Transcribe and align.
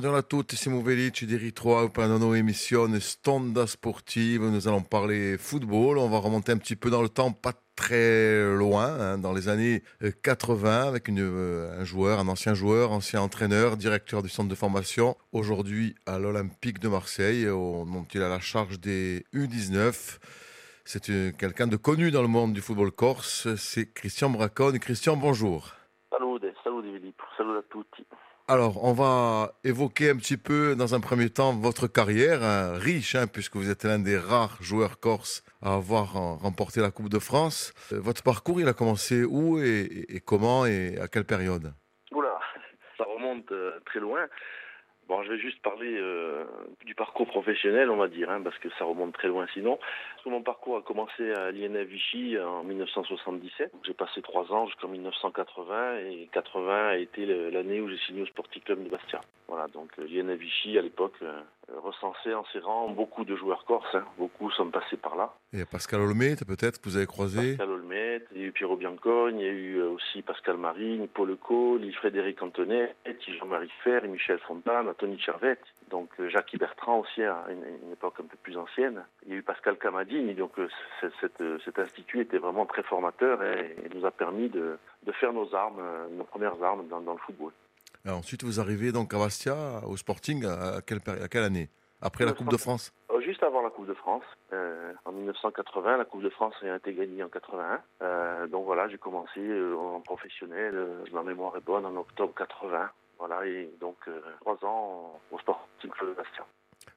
Buongiorno 0.00 0.24
a 0.24 0.26
tutti, 0.26 0.56
siamo 0.56 0.82
felici 0.82 1.26
di 1.26 1.36
ritrovare 1.36 1.90
per 1.90 2.08
la 2.08 2.16
nuova 2.16 2.38
emissione 2.38 3.00
Stonda 3.00 3.66
Sportive. 3.66 4.48
Nous 4.48 4.66
allons 4.66 4.82
parler 4.82 5.36
football. 5.36 5.98
On 5.98 6.08
va 6.08 6.16
remonter 6.16 6.52
un 6.52 6.56
petit 6.56 6.74
peu 6.74 6.88
dans 6.88 7.02
le 7.02 7.10
temps, 7.10 7.32
pas 7.32 7.52
très 7.74 8.56
loin, 8.56 8.98
hein, 8.98 9.18
dans 9.18 9.34
les 9.34 9.48
années 9.48 9.82
80, 10.22 10.88
avec 10.88 11.08
une, 11.08 11.20
euh, 11.20 11.78
un 11.78 11.84
joueur, 11.84 12.18
un 12.18 12.28
ancien 12.28 12.54
joueur, 12.54 12.92
ancien 12.92 13.20
entraîneur, 13.20 13.76
directeur 13.76 14.22
du 14.22 14.30
centre 14.30 14.48
de 14.48 14.54
formation, 14.54 15.18
aujourd'hui 15.32 15.94
à 16.06 16.18
l'Olympique 16.18 16.78
de 16.78 16.88
Marseille, 16.88 17.44
dont 17.44 18.06
il 18.14 18.22
a 18.22 18.30
la 18.30 18.40
charge 18.40 18.80
des 18.80 19.26
U19. 19.34 20.18
C'est 20.86 21.10
euh, 21.10 21.30
quelqu'un 21.32 21.66
de 21.66 21.76
connu 21.76 22.10
dans 22.10 22.22
le 22.22 22.28
monde 22.28 22.54
du 22.54 22.62
football 22.62 22.90
corse, 22.90 23.54
c'est 23.56 23.92
Christian 23.92 24.30
Bracone. 24.30 24.78
Christian, 24.78 25.18
bonjour. 25.18 25.74
Salut, 26.08 26.38
salut 26.64 26.90
Philippe, 26.90 27.20
salut 27.36 27.58
à 27.58 27.62
tutti. 27.70 28.06
Alors, 28.52 28.82
on 28.82 28.92
va 28.92 29.52
évoquer 29.62 30.10
un 30.10 30.16
petit 30.16 30.36
peu, 30.36 30.74
dans 30.74 30.96
un 30.96 30.98
premier 30.98 31.30
temps, 31.30 31.52
votre 31.52 31.86
carrière 31.86 32.42
hein, 32.42 32.72
riche, 32.74 33.14
hein, 33.14 33.28
puisque 33.28 33.54
vous 33.54 33.70
êtes 33.70 33.84
l'un 33.84 34.00
des 34.00 34.18
rares 34.18 34.60
joueurs 34.60 34.98
corses 34.98 35.44
à 35.62 35.74
avoir 35.74 36.16
euh, 36.16 36.34
remporté 36.34 36.80
la 36.80 36.90
Coupe 36.90 37.08
de 37.08 37.20
France. 37.20 37.72
Euh, 37.92 38.00
votre 38.00 38.24
parcours, 38.24 38.60
il 38.60 38.66
a 38.66 38.72
commencé 38.72 39.22
où 39.22 39.60
et, 39.60 40.20
comment 40.26 40.66
et 40.66 40.98
à 40.98 41.06
quelle 41.06 41.26
période? 41.26 41.72
Oula, 42.10 42.40
ça 42.98 43.04
remonte 43.04 43.52
euh, 43.52 43.78
très 43.86 44.00
loin. 44.00 44.26
Bon, 45.10 45.24
je 45.24 45.32
vais 45.32 45.40
juste 45.40 45.60
parler 45.60 45.96
euh, 45.98 46.44
du 46.86 46.94
parcours 46.94 47.26
professionnel, 47.26 47.90
on 47.90 47.96
va 47.96 48.06
dire, 48.06 48.30
hein, 48.30 48.40
parce 48.44 48.56
que 48.58 48.68
ça 48.78 48.84
remonte 48.84 49.12
très 49.12 49.26
loin 49.26 49.44
sinon. 49.52 49.76
Mon 50.24 50.40
parcours 50.40 50.76
a 50.76 50.82
commencé 50.82 51.32
à 51.32 51.50
l'INF 51.50 51.88
Vichy 51.88 52.38
en 52.38 52.62
1977. 52.62 53.72
J'ai 53.84 53.92
passé 53.92 54.22
trois 54.22 54.52
ans 54.52 54.68
jusqu'en 54.68 54.86
1980 54.86 55.98
et 55.98 56.28
80 56.32 56.88
a 56.90 56.96
été 56.96 57.26
l'année 57.50 57.80
où 57.80 57.88
j'ai 57.88 57.98
signé 58.06 58.22
au 58.22 58.26
Sporting 58.26 58.62
Club 58.62 58.84
de 58.84 58.88
Bastia. 58.88 59.20
Voilà, 59.48 59.66
donc 59.66 59.90
euh, 59.98 60.06
l'INF 60.06 60.38
Vichy 60.38 60.78
à 60.78 60.82
l'époque 60.82 61.16
euh, 61.72 61.80
recensait 61.80 62.34
en 62.34 62.44
ses 62.52 62.60
rangs 62.60 62.88
beaucoup 62.90 63.24
de 63.24 63.36
joueurs 63.36 63.64
corses. 63.64 63.94
Hein. 63.94 64.04
Beaucoup 64.18 64.50
sont 64.50 64.70
passés 64.70 64.96
par 64.96 65.16
là. 65.16 65.34
Et 65.52 65.64
Pascal 65.64 66.00
Olmet, 66.00 66.36
peut-être 66.36 66.80
que 66.80 66.88
vous 66.88 66.96
avez 66.96 67.06
croisé 67.06 67.56
Pascal 67.56 67.70
Olmet, 67.70 68.22
il 68.34 68.40
y 68.40 68.44
a 68.44 68.46
eu 68.48 68.52
Pierrot 68.52 68.76
Biancogne, 68.76 69.38
il 69.38 69.44
y 69.44 69.48
a 69.48 69.52
eu 69.52 69.82
aussi 69.82 70.22
Pascal 70.22 70.56
Marine, 70.56 71.08
Paul 71.08 71.36
Cole, 71.36 71.90
Frédéric 71.92 72.42
Antonet, 72.42 72.94
Jean-Marie 73.38 73.70
Fer, 73.84 74.02
Michel 74.08 74.38
Fontane, 74.40 74.92
Tony 74.98 75.18
Charvette, 75.18 75.64
donc 75.90 76.08
euh, 76.20 76.28
Jacques 76.28 76.56
Bertrand 76.56 77.00
aussi 77.00 77.22
à 77.22 77.44
une, 77.50 77.92
époque 77.92 78.14
un 78.20 78.24
peu 78.24 78.36
plus 78.42 78.56
ancienne. 78.56 79.04
Il 79.26 79.32
y 79.32 79.34
a 79.34 79.38
eu 79.38 79.42
Pascal 79.42 79.76
Camadine, 79.76 80.32
donc 80.34 80.58
euh, 80.58 80.68
euh, 81.02 81.58
cet 81.64 81.78
institut 81.78 82.20
était 82.20 82.38
vraiment 82.38 82.66
très 82.66 82.82
formateur 82.82 83.42
et, 83.42 83.76
nous 83.94 84.06
a 84.06 84.10
permis 84.10 84.48
de, 84.48 84.78
faire 85.12 85.32
nos 85.32 85.54
armes, 85.54 85.82
nos 86.16 86.24
premières 86.24 86.62
armes 86.62 86.86
dans, 86.88 87.00
le 87.00 87.18
football. 87.18 87.52
Ensuite, 88.08 88.44
vous 88.44 88.60
arrivez 88.60 88.92
donc 88.92 89.14
à 89.14 89.18
Bastia, 89.18 89.54
au 89.86 89.96
Sporting, 89.96 90.44
à 90.44 90.80
quelle, 90.86 91.00
à 91.06 91.28
quelle 91.28 91.44
année? 91.44 91.68
Après 92.02 92.24
la 92.24 92.32
Coupe 92.32 92.50
de 92.50 92.56
France? 92.56 92.92
Juste 93.22 93.42
avant 93.42 93.62
la 93.62 93.70
Coupe 93.70 93.86
de 93.86 93.94
France, 93.94 94.24
en 95.04 95.12
1980, 95.12 95.98
la 95.98 96.04
Coupe 96.04 96.22
de 96.22 96.30
France 96.30 96.54
a 96.62 96.76
été 96.76 96.94
gagnée 96.94 97.22
en 97.22 97.28
81. 97.28 98.48
donc 98.48 98.64
voilà, 98.64 98.88
j'ai 98.88 98.98
commencé 98.98 99.40
en 99.76 100.00
professionnel, 100.00 100.74
ma 101.12 101.22
mémoire 101.22 101.56
est 101.56 101.64
bonne, 101.64 101.84
en 101.84 101.94
octobre 101.96 102.32
80. 102.34 102.90
Voilà, 103.20 103.46
et 103.46 103.70
donc 103.78 103.98
euh, 104.08 104.18
trois 104.40 104.56
ans 104.64 105.20
au 105.30 105.38
Sporting 105.38 105.90
Club 105.90 106.10
de 106.10 106.14
Bastia. 106.14 106.46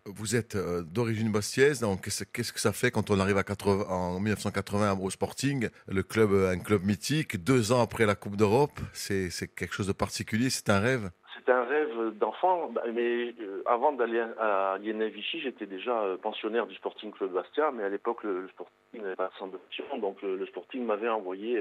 Vous 0.06 0.36
êtes 0.36 0.56
euh, 0.56 0.82
d'origine 0.82 1.32
bastiaise, 1.32 1.80
donc 1.80 2.02
qu'est-ce 2.02 2.52
que 2.52 2.59
ça 2.59 2.73
fait 2.73 2.92
quand 2.92 3.09
on 3.09 3.22
arrive 3.22 3.38
à 3.38 3.44
80, 3.44 3.86
en 3.88 4.19
1980 4.19 5.00
au 5.02 5.09
Sporting, 5.09 5.69
le 5.88 6.03
club, 6.03 6.34
un 6.34 6.59
club 6.59 6.84
mythique, 6.84 7.41
deux 7.41 7.72
ans 7.72 7.81
après 7.81 8.06
la 8.06 8.13
Coupe 8.13 8.36
d'Europe, 8.36 8.78
c'est 8.92 9.30
quelque 9.56 9.74
chose 9.74 9.88
de 9.88 9.94
particulier, 9.94 10.50
c'est 10.50 10.69
un 10.69 10.81
rêve? 10.81 11.09
C'est 11.34 11.50
un 11.53 11.63
rêve 11.63 12.18
d'enfant, 12.19 12.74
mais 12.94 13.34
euh, 13.40 13.63
avant 13.66 13.94
d'aller 13.94 14.19
à 14.42 14.78
Lienay 14.81 15.08
Vichy, 15.08 15.40
j'étais 15.40 15.68
déjà 15.68 16.18
pensionnaire 16.22 16.68
du 16.68 16.75
Sporting 16.75 17.12
Club 17.12 17.31
Bastia, 17.31 17.72
mais 17.72 17.84
à 17.84 17.90
l'époque 17.90 18.24
le, 18.24 18.50
Sporting 18.50 19.02
n'avait 19.02 19.16
pas 19.16 19.31
de 19.42 20.02
donc 20.02 20.22
le, 20.22 20.46
Sporting 20.47 20.86
m'avait 20.86 21.08
envoyé 21.08 21.58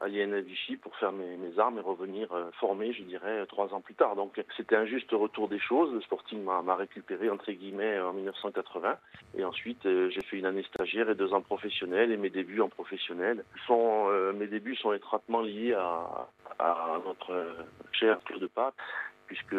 à 0.00 0.08
Vichy 0.08 0.76
pour 0.76 0.94
faire 0.96 1.12
mes, 1.12 1.58
armes 1.58 1.78
et 1.78 1.80
revenir 1.80 2.30
euh, 2.32 2.50
formé, 2.60 2.92
je 2.92 3.02
dirais, 3.02 3.46
trois 3.46 3.72
ans 3.72 3.80
plus 3.80 3.94
tard. 3.94 4.14
Donc 4.14 4.40
c'était 4.56 4.76
un 4.76 4.84
juste 4.84 5.10
retour 5.12 5.48
des 5.48 5.58
choses. 5.58 5.92
Le 5.92 6.00
Sporting 6.02 6.42
m'a 6.44 6.76
récupéré, 6.76 7.30
entre 7.30 7.50
guillemets, 7.50 7.98
en 8.00 8.12
1980. 8.12 8.96
Et 9.36 9.44
ensuite, 9.44 9.86
euh, 9.86 10.10
j'ai 10.10 10.20
fait 10.22 10.36
une 10.36 10.46
année 10.46 10.64
stagiaire 10.64 11.08
et 11.08 11.14
deux 11.14 11.32
ans 11.32 11.40
professionnel. 11.40 12.12
Et 12.12 12.16
mes 12.16 12.30
débuts 12.30 12.60
en 12.60 12.68
professionnel 12.68 13.44
sont, 13.66 14.06
euh, 14.08 14.32
mes 14.32 14.46
débuts 14.46 14.76
sont 14.76 14.92
étroitement 14.92 15.40
liés 15.40 15.72
à, 15.72 16.28
à 16.58 17.00
notre 17.04 17.46
cher 17.92 18.18
Claude 18.24 18.48
Pape 18.48 18.74
puisque 19.26 19.56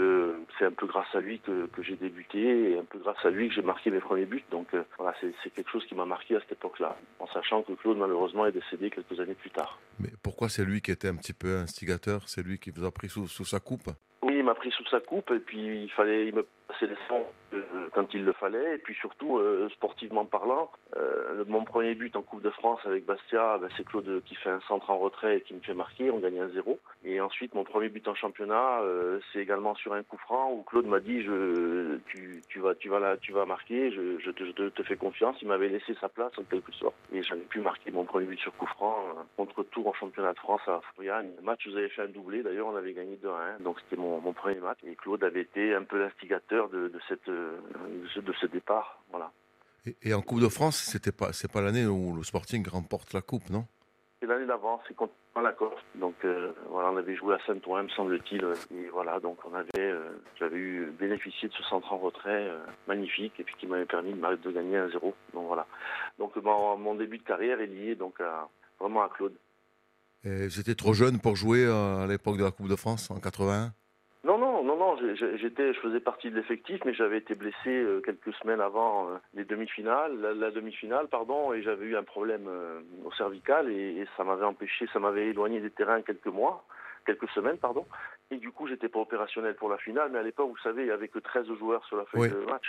c'est 0.58 0.66
un 0.66 0.72
peu 0.72 0.86
grâce 0.88 1.14
à 1.14 1.20
lui 1.20 1.40
que, 1.40 1.68
j'ai 1.82 1.96
débuté 1.96 2.72
et 2.72 2.78
un 2.78 2.84
peu 2.84 3.00
grâce 3.00 3.24
à 3.24 3.30
lui 3.30 3.50
que 3.50 3.56
j'ai 3.56 3.62
marqué 3.62 3.92
mes 3.92 4.00
premiers 4.00 4.26
buts. 4.26 4.44
Donc 4.52 4.68
euh, 4.74 4.84
voilà, 4.98 5.16
c'est 5.22 5.50
quelque 5.52 5.70
chose 5.70 5.86
qui 5.86 5.96
m'a 5.96 6.06
marqué 6.06 6.36
à 6.36 6.40
cette 6.42 6.54
époque-là, 6.54 6.98
en 7.20 7.28
sachant 7.28 7.62
que 7.62 7.74
Claude 7.74 7.98
malheureusement 7.98 8.46
est 8.46 8.52
décédé 8.52 8.90
quelques 8.90 9.20
années 9.20 9.36
plus 9.36 9.52
tard. 9.52 9.80
Mais 10.00 10.10
pourquoi 10.24 10.50
c'est 10.50 10.66
lui 10.66 10.82
qui 10.82 10.92
était 10.92 11.08
un 11.08 11.16
petit 11.16 11.34
peu 11.34 11.58
instigateur? 11.58 12.28
C'est 12.28 12.44
lui 12.44 12.60
qui 12.60 12.72
vous 12.72 12.86
a 12.86 12.92
pris 12.92 13.10
sous, 13.10 13.28
sous 13.28 13.46
sa 13.46 13.60
coupe? 13.60 13.90
Oui, 14.24 14.36
il 14.38 14.44
m'a 14.44 14.56
pris 14.56 14.72
sous 14.72 14.86
sa 14.88 15.00
coupe 15.00 15.32
et 15.32 15.40
puis 15.40 15.84
il 15.84 15.92
fallait, 15.92 16.28
il 16.28 16.36
me 16.36 16.46
passer 16.78 16.88
les 16.88 16.98
sons 17.08 17.26
euh, 17.54 17.62
quand 17.94 18.14
il 18.14 18.26
le 18.26 18.34
fallait. 18.34 18.76
Et 18.76 18.78
puis 18.78 18.94
surtout, 18.96 19.38
euh, 19.38 19.70
sportivement 19.70 20.26
parlant, 20.26 20.70
euh, 20.98 21.46
mon 21.48 21.64
premier 21.64 21.96
but 21.96 22.16
en 22.16 22.22
Coupe 22.22 22.42
de 22.42 22.50
France 22.50 22.80
avec 22.86 23.06
Bastia, 23.06 23.58
ben, 23.58 23.70
c'est 23.78 23.86
Claude 23.86 24.22
qui 24.26 24.36
fait 24.36 24.50
un 24.50 24.60
centre 24.68 24.90
en 24.90 24.98
retrait 24.98 25.38
et 25.38 25.42
qui 25.42 25.54
me 25.54 25.62
fait 25.62 25.74
marquer. 25.74 26.12
On 26.12 26.20
gagne 26.20 26.40
un 26.40 26.50
0 26.50 26.78
Et 27.06 27.22
ensuite, 27.22 27.54
mon 27.54 27.64
premier 27.64 27.90
but 27.90 28.08
en 28.08 28.16
championnat, 28.16 28.82
c'est 29.32 29.40
également 29.40 29.76
sur 29.76 29.94
un 29.94 30.04
coup 30.04 30.18
franc 30.18 30.52
où 30.52 30.64
Claude 30.64 30.88
m'a 30.88 31.00
dit 31.00 31.26
tu, 32.50 32.60
vas, 32.60 32.76
tu, 32.76 32.90
vas 32.90 33.00
là, 33.00 33.18
tu 33.18 33.32
vas 33.32 33.46
marquer, 33.46 33.92
je, 33.92 34.32
te, 34.32 34.84
fais 34.84 34.98
confiance. 34.98 35.38
Il 35.42 35.48
m'avait 35.48 35.70
laissé 35.70 35.96
sa 36.02 36.10
place 36.10 36.32
en 36.38 36.44
quelque 36.44 36.72
sorte. 36.74 36.96
Et 37.14 37.24
j'avais 37.24 37.42
pu 37.42 37.62
marquer 37.62 37.92
mon 37.92 38.04
premier 38.04 38.26
but 38.26 38.40
sur 38.40 38.54
coup 38.56 38.68
franc 38.68 38.98
contre 39.38 39.64
Tours 39.64 39.88
en 39.88 39.94
championnat 39.94 40.34
de 40.34 40.40
France 40.40 40.62
à 40.68 40.82
Florian. 40.94 41.24
Le 41.38 41.44
match, 41.44 41.68
vous 41.68 41.78
avez 41.78 41.90
fait 41.90 42.04
un 42.04 42.08
doublé. 42.08 42.44
D'ailleurs, 42.44 42.68
on 42.68 42.76
avait 42.76 42.94
gagné 42.94 43.18
2-1. 43.24 43.64
Donc 43.64 43.80
c'était 43.82 44.02
mon 44.02 44.34
premier 44.34 44.60
match. 44.60 44.80
Et 44.86 44.96
Claude 44.96 45.24
avait 45.24 45.42
été 45.42 45.74
un 45.74 45.84
peu 45.84 46.00
l'instigateur 46.00 46.67
de, 46.70 46.88
de, 46.88 47.00
cette, 47.08 47.28
de 47.30 48.34
ce 48.40 48.46
départ. 48.48 49.02
Voilà. 49.10 49.32
Et, 50.02 50.14
en 50.14 50.22
Coupe 50.22 50.42
de 50.42 50.50
France, 50.50 50.78
c'était 50.78 51.12
pas, 51.12 51.34
c'est 51.34 51.52
pas 51.52 51.62
l'année 51.62 51.86
où 51.86 52.16
le 52.16 52.24
Sporting 52.24 52.68
remporte 52.68 53.14
la 53.14 53.22
Coupe, 53.22 53.50
non? 53.50 53.66
C'est 54.20 54.26
l'année 54.26 54.48
d'avant, 54.48 54.82
c'est 54.88 54.96
contre 54.96 55.14
la 55.42 55.52
Corse. 55.52 55.82
Donc 55.96 56.16
euh, 56.26 56.52
voilà, 56.70 56.92
on 56.92 56.98
avait 56.98 57.16
joué 57.16 57.36
à 57.36 57.40
Saint-Ouen, 57.46 57.84
me 57.84 57.90
semble-t-il. 57.90 58.44
Et 58.72 58.90
voilà, 58.92 59.20
donc 59.20 59.38
on 59.46 59.54
avait, 59.54 59.70
euh, 59.78 60.10
j'avais 60.40 60.58
eu 60.58 60.92
bénéficié 60.98 61.48
de 61.48 61.54
ce 61.54 61.64
centre 61.64 61.92
en 61.94 61.98
retrait 61.98 62.50
euh, 62.50 62.58
magnifique 62.88 63.34
et 63.40 63.44
puis 63.44 63.56
qui 63.60 63.68
m'avait 63.68 63.86
permis 63.86 64.14
de, 64.14 64.36
de 64.36 64.52
gagner 64.52 64.78
un 64.78 64.90
0 64.90 65.14
Donc 65.34 65.48
voilà. 65.48 65.68
Donc 66.18 66.36
mon, 66.38 66.96
début 66.96 67.20
de 67.20 67.24
carrière 67.24 67.62
est 67.62 67.68
lié 67.68 67.96
donc 67.96 68.20
à, 68.20 68.50
vraiment 68.80 69.04
à 69.04 69.10
Claude. 69.10 69.36
Étiez 70.24 70.76
trop 70.76 70.94
jeune 70.94 71.20
pour 71.20 71.36
jouer 71.36 71.66
à 71.68 72.06
l'époque 72.08 72.38
de 72.38 72.44
la 72.44 72.52
Coupe 72.52 72.68
de 72.68 72.76
France 72.76 73.12
en 73.12 73.20
81 73.20 73.72
non, 74.68 74.76
non. 74.76 74.98
J'étais, 75.38 75.74
je 75.74 75.80
faisais 75.80 76.02
partie 76.02 76.30
de 76.30 76.36
l'effectif, 76.36 76.82
mais 76.86 76.94
j'avais 76.94 77.18
été 77.18 77.36
blessé 77.36 77.70
euh, 77.70 78.02
quelques 78.02 78.34
semaines 78.36 78.60
avant 78.60 79.10
euh, 79.10 79.18
les 79.34 79.46
demi-finales, 79.46 80.20
la, 80.20 80.52
demi-finale, 80.52 81.08
pardon, 81.08 81.54
et 81.54 81.64
j'avais 81.64 81.86
eu 81.86 81.96
un 81.96 82.04
problème 82.04 82.48
euh, 82.48 82.82
au 83.06 83.12
cervical 83.14 83.72
et, 83.72 84.06
ça 84.18 84.26
m'avait 84.26 84.46
empêché, 84.46 84.86
ça 84.92 85.00
m'avait 85.00 85.28
éloigné 85.28 85.62
des 85.62 85.70
terrains 85.70 86.02
quelques 86.02 86.28
mois, 86.28 86.66
quelques 87.06 87.30
semaines, 87.30 87.58
pardon. 87.58 87.86
Et 88.30 88.36
du 88.36 88.52
coup, 88.52 88.68
j'étais 88.68 88.90
pas 88.90 89.00
opérationnel 89.00 89.56
pour 89.56 89.70
la 89.70 89.78
finale, 89.78 90.10
mais 90.12 90.20
à 90.20 90.24
l'époque, 90.24 90.50
vous 90.50 90.58
savez, 90.58 90.84
il 90.84 90.88
y 90.90 90.92
avait 90.92 91.08
que 91.08 91.20
13 91.20 91.48
joueurs 91.58 91.86
sur 91.86 91.96
la 91.96 92.04
feuille 92.04 92.30
de 92.30 92.46
match. 92.46 92.68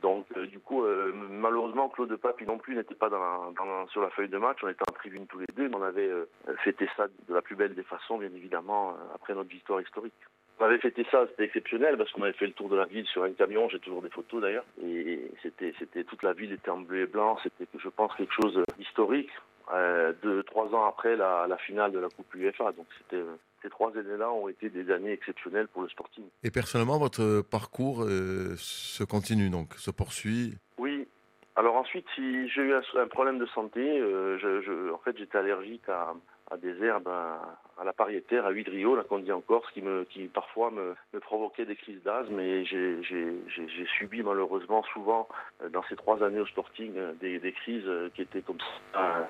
donc, 0.00 0.26
du 0.48 0.58
coup, 0.60 0.82
malheureusement, 1.28 1.90
Claude 1.90 2.16
Papi 2.16 2.46
non 2.46 2.56
plus 2.56 2.74
n'était 2.74 2.94
pas 2.94 3.10
dans, 3.10 3.86
sur 3.88 4.00
la 4.00 4.08
feuille 4.08 4.30
de 4.30 4.38
match. 4.38 4.60
On 4.62 4.68
était 4.68 4.88
en 4.88 4.92
tribune 4.92 5.26
tous 5.26 5.40
les 5.40 5.46
deux, 5.54 5.68
mais 5.68 5.76
on 5.76 5.82
avait 5.82 6.10
fêté 6.64 6.88
ça 6.96 7.06
de 7.28 7.34
la 7.34 7.42
plus 7.42 7.54
belle 7.54 7.74
des 7.74 7.82
façons, 7.82 8.16
bien 8.16 8.32
évidemment, 8.34 8.96
après 9.14 9.34
notre 9.34 9.50
victoire 9.50 9.82
historique. 9.82 10.14
On 10.62 10.66
avait 10.66 10.78
fêté 10.78 11.04
ça, 11.10 11.26
c'était 11.28 11.42
exceptionnel 11.42 11.96
parce 11.98 12.12
qu'on 12.12 12.22
avait 12.22 12.34
fait 12.34 12.46
le 12.46 12.52
tour 12.52 12.68
de 12.68 12.76
la 12.76 12.84
ville 12.84 13.04
sur 13.06 13.24
un 13.24 13.32
camion, 13.32 13.68
j'ai 13.68 13.80
toujours 13.80 14.00
des 14.00 14.10
photos 14.10 14.40
d'ailleurs, 14.40 14.64
et 14.80 15.18
c'était, 15.42 15.74
c'était 15.76 16.04
toute 16.04 16.22
la 16.22 16.34
ville 16.34 16.52
était 16.52 16.70
en 16.70 16.78
bleu 16.78 17.00
et 17.00 17.06
blanc, 17.06 17.36
c'était, 17.42 17.66
je 17.76 17.88
pense, 17.88 18.14
quelque 18.14 18.32
chose 18.32 18.62
d'historique. 18.78 19.30
Euh, 19.72 20.12
deux, 20.22 20.44
trois 20.44 20.72
ans 20.72 20.84
après 20.84 21.16
la, 21.16 21.56
finale 21.66 21.90
de 21.90 21.98
la 21.98 22.08
Coupe 22.08 22.32
UEFA, 22.36 22.70
donc 22.72 22.86
c'était 22.98 23.24
ces 23.60 23.70
trois 23.70 23.90
années-là 23.90 24.30
ont 24.30 24.48
été 24.48 24.70
des 24.70 24.92
années 24.92 25.10
exceptionnelles 25.10 25.66
pour 25.66 25.82
le 25.82 25.88
sporting. 25.88 26.26
Et 26.44 26.52
personnellement, 26.52 26.98
votre 26.98 27.42
parcours 27.42 28.04
euh, 28.04 28.54
se 28.56 29.02
continue 29.02 29.50
donc, 29.50 29.74
se 29.74 29.90
poursuit? 29.90 30.54
Oui. 30.78 31.08
Alors 31.56 31.74
ensuite, 31.74 32.06
si 32.14 32.48
j'ai 32.50 32.62
eu 32.62 32.74
un, 32.74 33.08
problème 33.08 33.40
de 33.40 33.46
santé, 33.46 33.80
euh, 33.80 34.38
je, 34.38 34.92
en 34.92 34.98
fait, 34.98 35.18
j'étais 35.18 35.38
allergique 35.38 35.88
à, 35.88 36.14
à 36.52 36.56
des 36.56 36.80
herbes, 36.84 37.08
à, 37.08 37.58
à 37.82 37.84
la 37.84 37.92
pariétaire 37.92 38.46
à 38.46 38.50
Huidrio, 38.50 38.94
là 38.94 39.02
qu'on 39.02 39.18
dit 39.18 39.32
en 39.32 39.40
Corse, 39.40 39.68
qui 39.72 39.82
me, 39.82 40.04
qui 40.04 40.28
parfois 40.28 40.70
me, 40.70 40.94
provoquait 41.20 41.66
des 41.66 41.74
crises 41.74 42.00
d'asthme. 42.04 42.38
Et 42.38 42.64
j'ai, 42.64 42.96
subi 43.98 44.22
malheureusement 44.22 44.84
souvent 44.92 45.28
euh, 45.62 45.68
dans 45.68 45.82
ces 45.88 45.96
trois 45.96 46.22
années 46.22 46.40
au 46.40 46.46
Sporting 46.46 46.92
des, 47.20 47.40
des 47.40 47.52
crises 47.52 47.88
qui 48.14 48.22
étaient 48.22 48.40
comme 48.40 48.58
ça, 48.92 49.28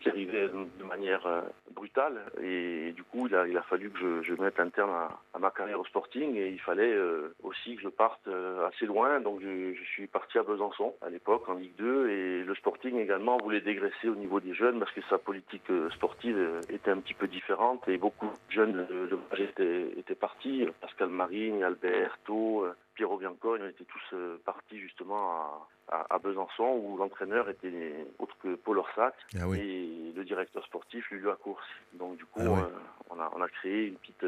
qui 0.00 0.08
arrivaient 0.08 0.48
de 0.48 0.84
manière 0.84 1.44
brutale. 1.70 2.20
Et, 2.42 2.92
du 2.92 3.04
coup, 3.04 3.28
il 3.28 3.56
a, 3.56 3.62
fallu 3.62 3.90
que 3.90 4.22
je, 4.22 4.34
mette 4.34 4.58
un 4.58 4.68
terme 4.68 4.90
à, 4.90 5.38
ma 5.38 5.50
carrière 5.50 5.80
au 5.80 5.84
Sporting 5.84 6.34
et 6.36 6.48
il 6.48 6.60
fallait 6.60 6.96
aussi 7.42 7.76
que 7.76 7.82
je 7.82 7.88
parte 7.88 8.28
assez 8.66 8.86
loin. 8.86 9.20
Donc 9.20 9.40
je, 9.40 9.74
suis 9.92 10.06
parti 10.06 10.38
à 10.38 10.42
Besançon 10.42 10.94
à 11.02 11.10
l'époque 11.10 11.48
en 11.48 11.54
Ligue 11.54 11.76
2 11.76 12.08
et 12.08 12.44
le 12.44 12.54
Sporting 12.56 12.98
également 12.98 13.36
voulait 13.38 13.60
dégraisser 13.60 14.08
au 14.08 14.14
niveau 14.14 14.40
des 14.40 14.54
jeunes 14.54 14.78
parce 14.78 14.92
que 14.92 15.02
sa 15.08 15.18
politique 15.18 15.70
sportive 15.94 16.60
était 16.68 16.90
un 16.90 16.98
petit 16.98 17.14
peu 17.14 17.28
différente 17.28 17.86
beaucoup 17.98 18.26
de 18.26 18.52
jeunes 18.52 18.72
de 18.72 19.08
l'âge 19.30 19.40
étaient, 19.40 19.98
étaient, 19.98 20.14
partis. 20.14 20.66
Pascal 20.80 21.08
Marine, 21.08 21.62
Alberto, 21.62 22.64
euh, 22.64 22.76
Piero 22.94 23.18
Bianconi, 23.18 23.64
on 23.64 23.68
était 23.68 23.84
tous 23.84 24.14
euh, 24.14 24.40
partis 24.44 24.78
justement 24.78 25.66
à, 25.88 26.06
à, 26.10 26.18
Besançon 26.18 26.80
où 26.82 26.96
l'entraîneur 26.96 27.48
était 27.48 28.06
autre 28.18 28.36
que 28.42 28.54
Paul 28.54 28.78
Orsac 28.78 29.14
ah 29.34 29.46
et 29.56 30.12
le 30.14 30.24
directeur 30.24 30.64
sportif 30.66 31.10
Lulu 31.10 31.28
Course. 31.42 31.64
Donc 31.94 32.16
du 32.16 32.24
coup, 32.26 32.40
ah 32.40 32.60
euh, 32.60 32.68
on, 33.10 33.20
a, 33.20 33.32
on 33.36 33.42
a 33.42 33.48
créé 33.48 33.88
une 33.88 33.96
petite... 33.96 34.26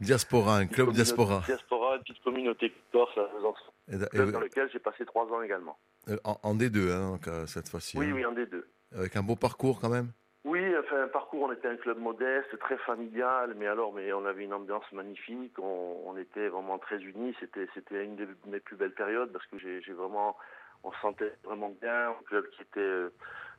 Diaspora, 0.00 0.56
un 0.56 0.66
club 0.66 0.90
diaspora. 0.90 1.42
Diaspora, 1.46 1.96
une 1.96 2.02
petite 2.02 2.22
communauté 2.22 2.72
corse 2.90 3.16
à 3.16 3.28
Besançon. 3.32 4.32
dans 4.32 4.40
lequel 4.40 4.68
j'ai 4.72 4.80
passé 4.80 5.04
trois 5.04 5.26
ans 5.26 5.40
également. 5.42 5.78
En, 6.24 6.38
en 6.42 6.54
D2, 6.56 6.90
hein, 6.90 7.46
cette 7.46 7.68
fois-ci. 7.68 7.96
Oui, 7.96 8.06
hein. 8.06 8.12
oui, 8.14 8.24
en 8.24 8.32
D2. 8.32 8.62
Avec 8.96 9.14
un 9.16 9.22
beau 9.22 9.36
parcours 9.36 9.80
quand 9.80 9.90
même 9.90 10.10
oui, 10.44 10.60
enfin, 10.78 11.08
parcours, 11.08 11.42
on 11.42 11.52
était 11.52 11.68
un 11.68 11.76
club 11.76 11.98
modeste, 11.98 12.56
très 12.60 12.76
familial, 12.78 13.54
mais 13.56 13.66
alors, 13.66 13.92
mais 13.92 14.12
on 14.12 14.24
avait 14.24 14.44
une 14.44 14.54
ambiance 14.54 14.90
magnifique, 14.92 15.58
on, 15.58 16.16
était 16.16 16.48
vraiment 16.48 16.78
très 16.78 17.00
unis, 17.00 17.34
c'était, 17.38 17.68
c'était 17.74 18.04
une 18.04 18.16
de 18.16 18.28
mes 18.46 18.60
plus 18.60 18.76
belles 18.76 18.94
périodes 18.94 19.32
parce 19.32 19.46
que 19.46 19.58
j'ai, 19.58 19.80
vraiment, 19.92 20.36
on 20.84 20.92
se 20.92 21.00
sentait 21.00 21.32
vraiment 21.44 21.70
bien, 21.80 22.10
un 22.10 22.22
club 22.26 22.48
qui 22.50 22.62
était 22.62 22.80
euh, 22.80 23.12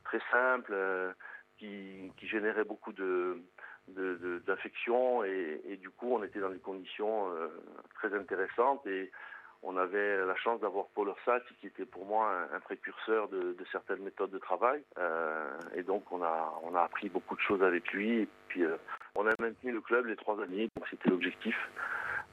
très 0.04 0.20
simple, 0.30 0.72
euh, 0.74 1.12
qui, 1.58 2.12
qui 2.16 2.26
générait 2.26 2.64
beaucoup 2.64 2.92
de, 2.92 3.42
d'affection 4.46 5.22
et, 5.24 5.60
et, 5.66 5.76
du 5.76 5.90
coup, 5.90 6.14
on 6.14 6.22
était 6.22 6.40
dans 6.40 6.50
des 6.50 6.58
conditions 6.58 7.30
euh, 7.32 7.48
très 7.94 8.14
intéressantes 8.14 8.86
et 8.86 9.10
on 9.62 9.76
avait 9.76 10.24
la 10.24 10.36
chance 10.36 10.60
d'avoir 10.60 10.86
Paul 10.94 11.08
Orsat 11.08 11.40
qui 11.60 11.66
était 11.66 11.84
pour 11.84 12.06
moi 12.06 12.32
un, 12.52 12.60
précurseur 12.60 13.28
de, 13.28 13.56
certaines 13.70 14.02
méthodes 14.02 14.30
de 14.30 14.38
travail. 14.38 14.82
Euh, 14.98 15.50
et 15.74 15.82
donc 15.82 16.10
on 16.10 16.22
a, 16.22 16.60
on 16.62 16.74
a 16.74 16.82
appris 16.82 17.08
beaucoup 17.08 17.36
de 17.36 17.40
choses 17.40 17.62
avec 17.62 17.92
lui. 17.92 18.22
Et 18.22 18.28
puis 18.48 18.64
euh, 18.64 18.76
on 19.14 19.26
a 19.26 19.32
maintenu 19.38 19.72
le 19.72 19.80
club 19.80 20.06
les 20.06 20.16
trois 20.16 20.40
années, 20.42 20.68
donc 20.76 20.86
c'était 20.90 21.10
l'objectif. 21.10 21.56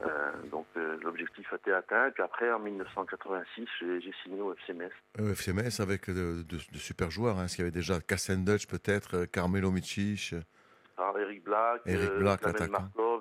Euh, 0.03 0.31
donc 0.51 0.67
l'objectif 0.75 1.51
a 1.51 1.55
été 1.55 1.73
atteint. 1.73 2.11
Puis 2.11 2.23
après, 2.23 2.51
en 2.51 2.59
1986, 2.59 3.67
j'ai 3.81 4.13
signé 4.23 4.39
au 4.39 4.53
FCMS. 4.53 4.91
Au 5.19 5.27
FCMS 5.29 5.81
avec 5.81 6.09
de, 6.09 6.45
super 6.75 7.09
joueurs. 7.09 7.39
Hein, 7.39 7.47
y 7.57 7.61
avait 7.61 7.71
déjà 7.71 7.99
Kassen 7.99 8.45
Dutch 8.45 8.67
peut-être, 8.67 9.25
Carmelo 9.25 9.71
Michich. 9.71 10.35
Eric 11.19 11.43
Black, 11.43 11.81
Eric 11.85 12.11
Black 12.19 12.41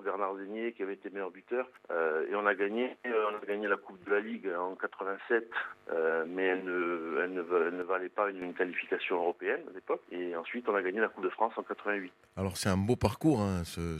Bernard 0.06 0.36
Zenier 0.36 0.72
qui 0.72 0.84
avait 0.84 0.94
été 0.94 1.10
meilleur 1.10 1.32
buteur. 1.32 1.68
Euh, 1.90 2.30
et 2.30 2.36
on 2.36 2.46
a 2.46 2.54
gagné, 2.54 2.96
euh, 3.06 3.30
on 3.32 3.42
a 3.42 3.46
gagné 3.46 3.66
la 3.66 3.76
Coupe 3.76 4.02
de 4.06 4.12
la 4.12 4.20
Ligue 4.20 4.48
en 4.56 4.76
87, 4.76 5.50
euh, 5.90 6.24
mais 6.28 6.44
elle 6.44 6.64
ne, 6.64 7.20
elle, 7.24 7.32
ne, 7.32 7.82
valait 7.82 8.08
pas 8.08 8.30
une, 8.30 8.54
qualification 8.54 9.16
européenne 9.16 9.62
à 9.68 9.74
l'époque. 9.74 10.02
Et 10.12 10.36
ensuite, 10.36 10.68
on 10.68 10.76
a 10.76 10.82
gagné 10.82 11.00
la 11.00 11.08
Coupe 11.08 11.24
de 11.24 11.28
France 11.30 11.52
en 11.56 11.62
88. 11.62 12.12
Alors 12.36 12.56
c'est 12.56 12.68
un 12.68 12.76
beau 12.76 12.94
parcours, 12.94 13.40
hein, 13.40 13.64
ce, 13.64 13.98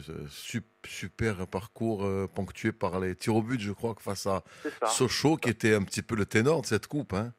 super 0.85 1.45
parcours 1.47 2.07
ponctué 2.33 2.71
par 2.71 3.01
les 3.01 3.13
tirs 3.15 3.35
au 3.35 3.41
but, 3.41 3.59
je 3.59 3.73
crois, 3.73 3.93
face 3.99 4.25
à 4.25 4.43
Sochaux, 4.85 5.35
qui 5.35 5.49
était 5.49 5.75
un 5.75 5.83
petit 5.83 6.01
peu 6.01 6.15
le 6.15 6.25
ténor 6.25 6.61
de 6.61 6.67
cette 6.67 6.87
coupe. 6.87 7.13
Hein 7.13 7.33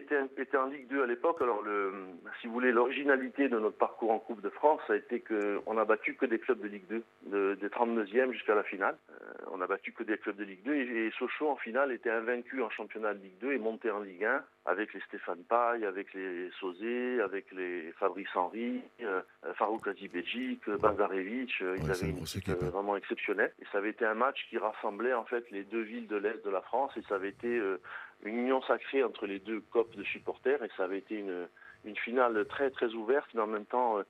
était, 0.00 0.56
en 0.56 0.66
Ligue 0.66 0.88
2 0.88 1.02
à 1.02 1.06
l'époque. 1.06 1.40
Alors, 1.40 1.62
le, 1.62 1.92
si 2.40 2.46
vous 2.46 2.52
voulez, 2.52 2.72
l'originalité 2.72 3.48
de 3.48 3.58
notre 3.58 3.76
parcours 3.76 4.10
en 4.10 4.18
Coupe 4.18 4.40
de 4.40 4.50
France 4.50 4.80
a 4.88 4.96
été 4.96 5.20
qu'on 5.20 5.78
a 5.78 5.84
battu 5.84 6.14
que 6.14 6.26
des 6.26 6.38
clubs 6.38 6.60
de 6.60 6.68
Ligue 6.68 6.86
2, 6.88 7.02
de, 7.26 7.54
des 7.60 7.68
32e 7.68 8.32
jusqu'à 8.32 8.54
la 8.54 8.62
finale. 8.62 8.96
Euh, 9.10 9.30
on 9.52 9.60
a 9.60 9.66
battu 9.66 9.92
que 9.92 10.02
des 10.02 10.18
clubs 10.18 10.36
de 10.36 10.44
Ligue 10.44 10.62
2 10.64 10.74
et, 10.74 11.10
Sochaux 11.18 11.50
en 11.50 11.56
finale 11.56 11.92
était 11.92 12.10
invaincu 12.10 12.62
en 12.62 12.70
championnat 12.70 13.14
de 13.14 13.22
Ligue 13.22 13.38
2 13.40 13.52
et 13.52 13.58
monté 13.58 13.90
en 13.90 14.00
Ligue 14.00 14.24
1 14.24 14.42
avec 14.66 14.94
les 14.94 15.00
Stéphane 15.00 15.42
Paille, 15.48 15.84
avec 15.84 16.12
les 16.14 16.50
Sauzé, 16.60 17.20
avec 17.20 17.50
les 17.52 17.92
Fabrice 17.98 18.28
Henry, 18.34 18.82
euh, 19.02 19.22
Farouk 19.54 19.86
Azibedjik, 19.88 20.68
Bazarevich. 20.68 21.62
Euh, 21.62 21.76
ils 21.78 21.90
avaient 21.90 22.10
une 22.10 22.18
équipe 22.18 22.48
hein. 22.48 22.66
vraiment 22.70 22.96
exceptionnelle. 22.96 23.52
Et 23.60 23.64
ça 23.72 23.78
avait 23.78 23.90
été 23.90 24.04
un 24.04 24.14
match 24.14 24.46
qui 24.48 24.58
rassemblait 24.58 25.14
en 25.14 25.24
fait 25.24 25.50
les 25.50 25.64
deux 25.64 25.82
villes 25.82 26.06
de 26.06 26.16
l'Est 26.16 26.44
de 26.44 26.50
la 26.50 26.60
France 26.60 26.92
et 26.96 27.02
ça 27.08 27.16
avait 27.16 27.30
été 27.30 27.48
euh, 27.48 27.80
une 28.24 28.38
union 28.38 28.62
sacrée 28.62 29.02
entre 29.02 29.26
les 29.26 29.38
deux 29.38 29.60
copes 29.70 29.94
de 29.96 30.04
supporters 30.04 30.62
et 30.62 30.70
ça 30.76 30.84
avait 30.84 30.98
été 30.98 31.16
une, 31.16 31.48
une 31.84 31.96
finale 31.96 32.46
très 32.46 32.70
très 32.70 32.88
ouverte 32.88 33.28
mais 33.34 33.40
en 33.40 33.46
même 33.46 33.66
temps 33.66 33.98
euh, 33.98 34.02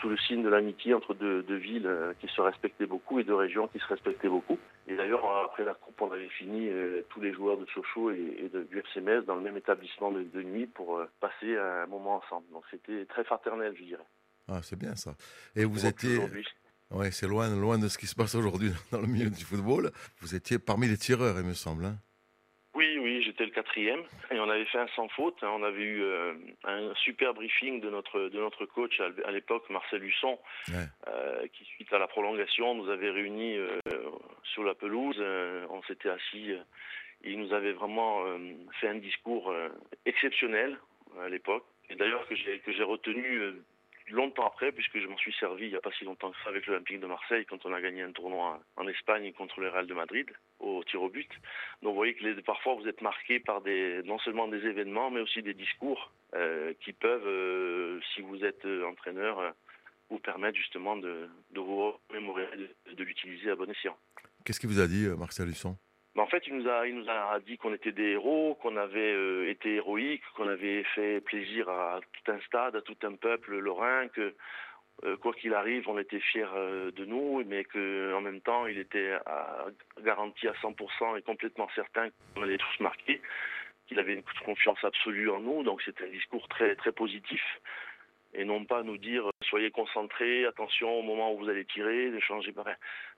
sous 0.00 0.08
le 0.08 0.16
signe 0.16 0.42
de 0.42 0.48
l'amitié 0.48 0.94
entre 0.94 1.14
deux, 1.14 1.42
deux 1.42 1.56
villes 1.56 1.86
euh, 1.86 2.12
qui 2.20 2.28
se 2.28 2.40
respectaient 2.40 2.86
beaucoup 2.86 3.18
et 3.18 3.24
deux 3.24 3.34
régions 3.34 3.68
qui 3.68 3.78
se 3.78 3.86
respectaient 3.86 4.28
beaucoup. 4.28 4.58
Et 4.86 4.96
d'ailleurs, 4.96 5.24
après 5.44 5.64
la 5.64 5.74
coupe, 5.74 6.00
on 6.00 6.12
avait 6.12 6.28
fini 6.28 6.68
euh, 6.68 7.02
tous 7.10 7.20
les 7.20 7.32
joueurs 7.32 7.58
de 7.58 7.66
Sochaux 7.66 8.10
et, 8.10 8.50
de, 8.52 8.62
du 8.62 8.78
FC 8.78 9.00
dans 9.26 9.34
le 9.34 9.42
même 9.42 9.56
établissement 9.56 10.12
de, 10.12 10.42
nuit 10.42 10.66
pour 10.66 11.02
passer 11.20 11.56
un 11.56 11.86
moment 11.86 12.16
ensemble. 12.16 12.46
Donc 12.52 12.64
c'était 12.70 13.04
très 13.06 13.24
fraternel, 13.24 13.74
je 13.76 13.84
dirais. 13.84 14.06
Ah, 14.46 14.60
c'est 14.62 14.78
bien 14.78 14.94
ça. 14.94 15.14
Et 15.56 15.64
vous 15.64 15.84
étiez... 15.84 16.18
Ouais, 16.90 17.10
c'est 17.10 17.26
loin, 17.26 17.54
loin 17.54 17.78
de 17.78 17.86
ce 17.88 17.98
qui 17.98 18.06
se 18.06 18.14
passe 18.14 18.34
aujourd'hui 18.34 18.70
dans 18.92 19.00
le 19.00 19.06
milieu 19.06 19.28
du 19.28 19.44
football. 19.44 19.90
Vous 20.20 20.34
étiez 20.34 20.58
parmi 20.58 20.86
les 20.86 20.96
tireurs, 20.96 21.38
il 21.38 21.44
me 21.44 21.52
semble. 21.52 21.84
Hein 21.84 21.98
j'étais 23.38 23.46
le 23.46 23.54
quatrième 23.54 24.02
et 24.30 24.40
on 24.40 24.48
avait 24.48 24.64
fait 24.66 24.78
un 24.78 24.88
sans 24.96 25.08
faute. 25.08 25.36
Hein. 25.42 25.50
On 25.52 25.62
avait 25.62 25.82
eu 25.82 26.02
euh, 26.02 26.34
un 26.64 26.94
super 26.96 27.34
briefing 27.34 27.80
de 27.80 27.90
notre 27.90 28.28
de 28.28 28.38
notre 28.38 28.66
coach 28.66 29.00
à, 29.00 29.30
l'époque, 29.30 29.68
Marcel 29.70 30.04
Husson, 30.04 30.38
euh, 30.70 31.46
qui 31.52 31.64
suite 31.64 31.92
à 31.92 31.98
la 31.98 32.08
prolongation 32.08 32.74
nous 32.74 32.90
avait 32.90 33.10
réunis 33.10 33.56
euh, 33.56 33.80
sur 34.42 34.64
la 34.64 34.74
pelouse. 34.74 35.22
on 35.70 35.82
s'était 35.82 36.10
assis. 36.10 36.52
il 37.22 37.38
nous 37.38 37.52
avait 37.52 37.72
vraiment 37.72 38.24
fait 38.80 38.88
un 38.88 38.96
discours 38.96 39.52
exceptionnel 40.04 40.76
à 41.20 41.28
l'époque. 41.28 41.64
Et 41.90 41.94
d'ailleurs 41.94 42.26
que 42.28 42.34
j'ai 42.34 42.58
que 42.60 42.72
j'ai 42.72 42.82
retenu 42.82 43.52
longtemps 44.10 44.46
après, 44.46 44.72
puisque 44.72 44.98
je 44.98 45.06
m'en 45.06 45.16
suis 45.16 45.32
servi 45.34 45.66
il 45.66 45.70
n'y 45.70 45.76
a 45.76 45.80
pas 45.80 45.92
si 45.92 46.04
longtemps 46.04 46.30
que 46.30 46.36
ça 46.42 46.50
avec 46.50 46.66
l'Olympique 46.66 47.00
de 47.00 47.06
Marseille, 47.06 47.44
quand 47.46 47.64
on 47.64 47.72
a 47.72 47.80
gagné 47.80 48.02
un 48.02 48.12
tournoi 48.12 48.60
en 48.76 48.88
Espagne 48.88 49.32
contre 49.32 49.60
le 49.60 49.68
Real 49.68 49.86
de 49.86 49.94
Madrid, 49.94 50.26
au 50.60 50.82
tir 50.84 51.02
au 51.02 51.08
but. 51.08 51.30
Donc 51.82 51.90
vous 51.90 51.96
voyez 51.96 52.14
que 52.14 52.40
parfois 52.40 52.74
vous 52.74 52.88
êtes 52.88 53.02
marqué 53.02 53.40
par 53.40 53.62
non 54.04 54.18
seulement 54.20 54.48
des 54.48 54.64
événements, 54.66 55.10
mais 55.10 55.20
aussi 55.20 55.42
des 55.42 55.54
discours 55.54 56.12
euh, 56.34 56.72
qui 56.80 56.92
peuvent, 56.92 57.26
euh, 57.26 58.00
si 58.14 58.20
vous 58.20 58.44
êtes 58.44 58.64
euh, 58.64 58.86
entraîneur, 58.86 59.54
vous 60.10 60.18
permettre 60.18 60.56
justement 60.56 60.96
de, 60.96 61.28
vous 61.54 61.92
mémorer, 62.12 62.46
de, 62.56 62.94
de 62.94 63.04
l'utiliser 63.04 63.50
à 63.50 63.56
bon 63.56 63.70
escient. 63.70 63.96
Qu'est-ce 64.44 64.60
qu'il 64.60 64.68
vous 64.68 64.80
a 64.80 64.86
dit, 64.86 65.06
Marcel 65.18 65.48
Husson? 65.48 65.76
En 66.20 66.26
fait, 66.26 66.46
il 66.46 66.56
nous 66.56 66.68
a, 66.68 66.86
il 66.86 66.96
nous 66.96 67.08
a 67.08 67.38
dit 67.40 67.58
qu'on 67.58 67.74
était 67.74 67.92
des 67.92 68.10
héros, 68.12 68.56
qu'on 68.62 68.76
avait 68.76 69.12
euh, 69.12 69.50
été 69.50 69.76
héroïques, 69.76 70.22
qu'on 70.36 70.48
avait 70.48 70.82
fait 70.94 71.20
plaisir 71.20 71.68
à 71.68 72.00
tout 72.12 72.32
un 72.32 72.40
stade, 72.40 72.76
à 72.76 72.82
tout 72.82 72.96
un 73.02 73.14
peuple 73.14 73.58
lorrain, 73.58 74.08
que 74.08 74.34
euh, 75.04 75.16
quoi 75.16 75.32
qu'il 75.32 75.54
arrive, 75.54 75.88
on 75.88 75.98
était 75.98 76.20
fiers 76.20 76.46
euh, 76.54 76.90
de 76.92 77.04
nous, 77.04 77.44
mais 77.44 77.64
qu'en 77.64 78.20
même 78.20 78.40
temps, 78.40 78.66
il 78.66 78.78
était 78.78 79.16
garanti 80.02 80.48
à 80.48 80.52
100% 80.52 81.18
et 81.18 81.22
complètement 81.22 81.68
certain 81.74 82.08
qu'on 82.34 82.42
allait 82.42 82.58
tous 82.58 82.80
marquer, 82.80 83.20
qu'il 83.86 83.98
avait 83.98 84.14
une 84.14 84.24
confiance 84.44 84.82
absolue 84.82 85.30
en 85.30 85.40
nous. 85.40 85.62
Donc 85.62 85.82
c'était 85.82 86.04
un 86.04 86.10
discours 86.10 86.48
très 86.48 86.74
très 86.76 86.92
positif 86.92 87.42
et 88.34 88.44
non 88.44 88.64
pas 88.64 88.82
nous 88.82 88.98
dire 88.98 89.28
soyez 89.48 89.70
concentrés, 89.70 90.46
attention 90.46 90.98
au 90.98 91.02
moment 91.02 91.32
où 91.32 91.38
vous 91.38 91.48
allez 91.48 91.64
tirer, 91.64 92.12
changer 92.20 92.54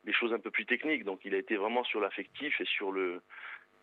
des 0.04 0.12
choses 0.12 0.32
un 0.32 0.38
peu 0.38 0.50
plus 0.50 0.66
techniques. 0.66 1.04
Donc 1.04 1.20
il 1.24 1.34
a 1.34 1.38
été 1.38 1.56
vraiment 1.56 1.84
sur 1.84 2.00
l'affectif 2.00 2.60
et 2.60 2.66
sur 2.66 2.92
le 2.92 3.20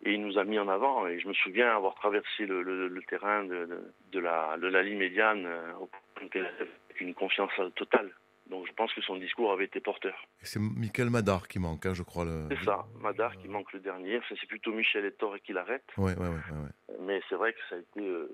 et 0.04 0.12
il 0.12 0.22
nous 0.22 0.38
a 0.38 0.44
mis 0.44 0.58
en 0.58 0.68
avant. 0.68 1.06
Et 1.06 1.18
je 1.18 1.28
me 1.28 1.34
souviens 1.34 1.74
avoir 1.74 1.94
traversé 1.96 2.46
le, 2.46 2.62
le, 2.62 3.02
terrain 3.02 3.44
de, 3.44 3.92
de, 4.12 4.20
la, 4.20 4.56
de 4.56 4.68
la 4.68 4.82
ligne 4.82 4.98
médiane 4.98 5.44
euh, 5.46 5.72
avec 6.16 7.00
une 7.00 7.14
confiance 7.14 7.50
totale. 7.74 8.10
Donc 8.48 8.66
je 8.66 8.72
pense 8.72 8.92
que 8.94 9.02
son 9.02 9.16
discours 9.16 9.52
avait 9.52 9.66
été 9.66 9.80
porteur. 9.80 10.16
C'est 10.40 10.60
Michael 10.60 11.10
Madar 11.10 11.48
qui 11.48 11.58
manque, 11.58 11.84
hein, 11.84 11.94
je 11.94 12.02
crois. 12.02 12.24
Le... 12.24 12.48
C'est 12.50 12.64
ça, 12.64 12.86
Madar 13.00 13.36
qui 13.36 13.48
manque 13.48 13.72
le 13.72 13.80
dernier. 13.80 14.20
c'est 14.28 14.46
plutôt 14.46 14.72
Michel 14.72 15.04
Etor 15.04 15.36
qui 15.44 15.52
l'arrête. 15.52 15.84
Ouais, 15.98 16.16
ouais, 16.16 16.28
ouais, 16.28 16.96
Mais 17.00 17.20
c'est 17.28 17.34
vrai 17.34 17.52
que 17.52 17.58
ça 17.68 17.74
a 17.74 17.78
été, 17.78 18.00
euh, 18.00 18.30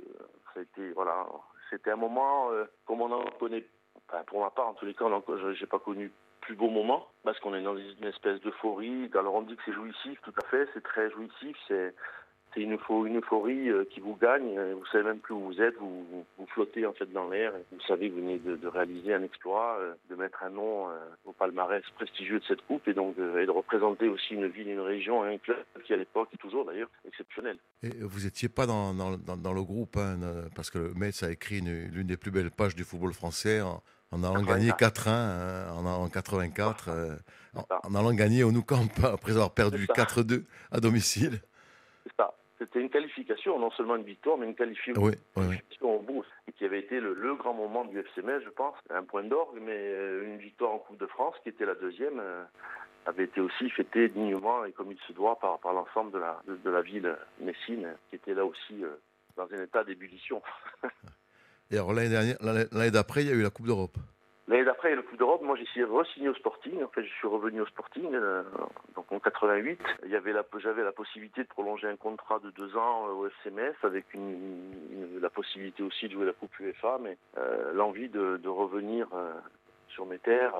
ça 0.52 0.61
a 0.61 0.62
été 0.62 0.92
voilà, 0.92 1.26
c'était 1.68 1.90
un 1.90 1.97
moment 1.97 2.52
euh, 2.52 2.64
comme 2.85 3.00
on 3.00 3.11
en 3.11 3.25
connaît. 3.38 3.64
Pour 4.27 4.41
ma 4.41 4.51
part, 4.51 4.69
en 4.69 4.75
tous 4.75 4.87
les 4.87 4.95
cas, 4.95 5.07
je 5.29 5.61
n'ai 5.61 5.67
pas 5.67 5.79
connu 5.79 6.11
plus 6.45 6.55
beau 6.55 6.69
moment 6.69 7.09
parce 7.25 7.39
qu'on 7.41 7.55
est 7.55 7.63
dans 7.63 7.77
une 7.77 8.05
espèce 8.05 8.41
d'euphorie. 8.43 9.11
Alors 9.15 9.35
on 9.35 9.43
dit 9.43 9.57
que 9.57 9.63
c'est 9.65 9.73
jouissif, 9.73 10.21
tout 10.23 10.35
à 10.43 10.47
fait, 10.47 10.69
c'est 10.75 10.83
très 10.83 11.11
jouissif, 11.11 11.57
c'est 11.67 11.95
une, 12.57 12.75
euphorie 12.75 13.69
euh, 13.69 13.85
qui 13.91 14.01
vous 14.01 14.17
gagne. 14.17 14.59
Vous 14.75 14.87
savez 14.87 15.05
même 15.05 15.19
plus 15.19 15.35
où 15.35 15.41
vous 15.41 15.61
êtes. 15.61 15.77
Vous, 15.79 16.25
flottez 16.49 16.87
en 16.87 16.93
fait 16.93 17.11
dans 17.13 17.29
l'air. 17.29 17.53
Vous 17.73 17.81
savez 17.89 18.09
que 18.09 18.15
vous 18.15 18.21
venez 18.21 18.39
de, 18.39 18.69
réaliser 18.69 19.13
un 19.13 19.25
exploit, 19.25 19.77
euh, 19.81 19.95
de 20.09 20.15
mettre 20.15 20.43
un 20.45 20.51
nom 20.51 20.89
euh, 20.89 20.93
au 21.25 21.33
palmarès 21.33 21.83
prestigieux 21.97 22.39
de 22.39 22.45
cette 22.45 22.65
coupe 22.67 22.87
et 22.87 22.95
donc 22.95 23.17
de 23.17 23.51
représenter 23.51 24.07
aussi 24.07 24.35
une 24.35 24.47
ville, 24.47 24.69
une 24.69 24.81
région 24.81 25.27
et 25.27 25.35
un 25.35 25.39
club 25.39 25.65
qui 25.85 25.95
à 25.95 25.97
l'époque 25.97 26.29
est 26.33 26.37
toujours 26.37 26.65
d'ailleurs 26.65 26.91
exceptionnel. 27.09 27.57
Et 27.83 27.91
vous 28.03 28.21
n'étiez 28.21 28.49
pas 28.49 28.67
dans, 28.67 28.93
le 28.93 29.63
groupe 29.63 29.97
hein, 29.97 30.17
parce 30.55 30.71
que 30.71 30.97
Metz 30.97 31.25
a 31.25 31.33
écrit 31.33 31.61
l'une 31.61 32.07
des 32.07 32.17
plus 32.17 32.31
belles 32.31 32.53
pages 32.53 32.77
du 32.77 32.85
football 32.85 33.15
français. 33.15 33.61
En 34.14 34.23
allant 34.23 34.42
gagner 34.42 34.71
4-1 34.71 35.09
hein, 35.09 35.73
en, 35.75 35.85
en, 35.87 36.09
84, 36.09 36.90
en, 37.54 37.94
allant 37.94 38.14
gagner 38.14 38.44
au 38.44 38.52
Nou 38.52 38.62
Camp 38.62 38.88
après 39.04 39.33
avoir 39.33 39.52
perdu 39.52 39.87
4-2 39.87 40.44
à 40.71 40.80
domicile. 40.80 41.40
C'est 42.04 42.12
ça. 42.16 42.35
C'était 42.59 42.80
une 42.80 42.90
qualification, 42.90 43.59
non 43.59 43.71
seulement 43.73 43.97
une 43.97 44.04
victoire, 44.04 44.38
mais 44.38 44.47
une 44.47 44.54
qualification, 44.54 45.02
oui, 45.02 45.14
oui, 45.37 45.59
au 45.80 45.99
bout, 45.99 46.25
qui 46.56 46.64
avait 46.64 46.78
été 46.78 47.00
le, 47.00 47.35
grand 47.35 47.52
moment 47.52 47.85
du 47.85 47.99
FC 47.99 48.23
Metz, 48.23 48.42
je 48.44 48.50
pense. 48.50 48.75
Un 48.90 49.02
point 49.02 49.25
d'orgue, 49.25 49.59
mais 49.61 49.76
euh, 49.76 50.25
une 50.25 50.38
victoire 50.38 50.73
en 50.73 50.78
Coupe 50.78 50.99
de 50.99 51.06
France, 51.06 51.35
qui 51.42 51.49
était 51.49 51.66
la 51.66 51.75
deuxième, 51.75 52.21
euh, 52.21 52.44
avait 53.06 53.25
été 53.25 53.40
aussi 53.40 53.68
fêtée 53.71 54.09
dignement 54.09 54.64
et 54.64 54.73
comme 54.73 54.92
il 54.92 54.99
se 55.06 55.12
doit 55.12 55.38
par, 55.38 55.59
par 55.59 55.73
l'ensemble 55.73 56.12
de 56.12 56.18
la, 56.18 56.40
de, 56.47 56.71
la 56.71 56.80
ville 56.80 57.16
messine, 57.40 57.94
qui 58.09 58.16
était 58.16 58.35
là 58.35 58.44
aussi 58.44 58.83
euh, 58.83 58.97
dans 59.37 59.47
un 59.52 59.62
état 59.62 59.85
d'ébullition. 59.85 60.40
l'année 61.81 62.90
d'après, 62.90 63.23
il 63.23 63.28
y 63.28 63.33
a 63.33 63.35
eu 63.35 63.43
la 63.43 63.50
Coupe 63.50 63.66
d'Europe. 63.66 63.97
L'année 64.47 64.64
d'après, 64.64 64.88
il 64.88 64.90
y 64.90 64.93
a 64.93 64.97
le 64.97 65.02
Coupe 65.02 65.19
d'Europe. 65.19 65.40
Moi, 65.43 65.57
j'ai 65.75 65.85
re-signer 65.85 66.28
au 66.28 66.35
Sporting. 66.35 66.83
En 66.83 66.88
fait, 66.88 67.02
je 67.02 67.12
suis 67.14 67.26
revenu 67.26 67.62
au 67.62 67.66
Sporting. 67.66 68.14
Euh, 68.14 68.43
en 68.95 69.19
88, 69.19 69.81
il 70.04 70.11
y 70.11 70.16
avait 70.16 70.33
la, 70.33 70.45
j'avais 70.59 70.83
la 70.83 70.93
possibilité 70.93 71.43
de 71.43 71.49
prolonger 71.49 71.87
un 71.87 71.97
contrat 71.97 72.40
de 72.40 72.50
deux 72.50 72.76
ans 72.76 73.09
euh, 73.09 73.12
au 73.12 73.26
FCMS 73.28 73.75
avec 73.83 74.04
la 75.21 75.31
possibilité 75.31 75.83
aussi 75.83 76.09
de 76.09 76.12
jouer 76.12 76.26
la 76.26 76.33
Coupe 76.33 76.59
UEFA, 76.59 76.99
mais 77.00 77.16
euh, 77.38 77.73
l'envie 77.73 78.09
de, 78.09 78.47
revenir 78.47 79.09
sur 79.88 80.07
mes 80.07 80.19
terres 80.19 80.54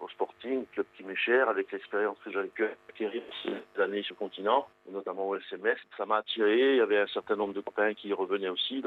au 0.00 0.08
Sporting, 0.08 0.64
club 0.72 0.86
qui 0.96 1.04
m'est 1.04 1.16
cher, 1.16 1.48
avec 1.48 1.70
l'expérience 1.72 2.16
que 2.24 2.30
j'avais 2.30 2.50
acquérir 2.88 3.22
ces 3.42 3.82
années 3.82 4.02
sur 4.02 4.14
le 4.14 4.18
continent, 4.18 4.66
notamment 4.90 5.28
au 5.28 5.36
FCMS. 5.36 5.76
Ça 5.96 6.06
m'a 6.06 6.18
attiré. 6.18 6.72
Il 6.72 6.76
y 6.76 6.80
avait 6.80 6.98
un 6.98 7.06
certain 7.08 7.36
nombre 7.36 7.54
de 7.54 7.60
copains 7.60 7.94
qui 7.94 8.12
revenaient 8.12 8.48
aussi. 8.48 8.82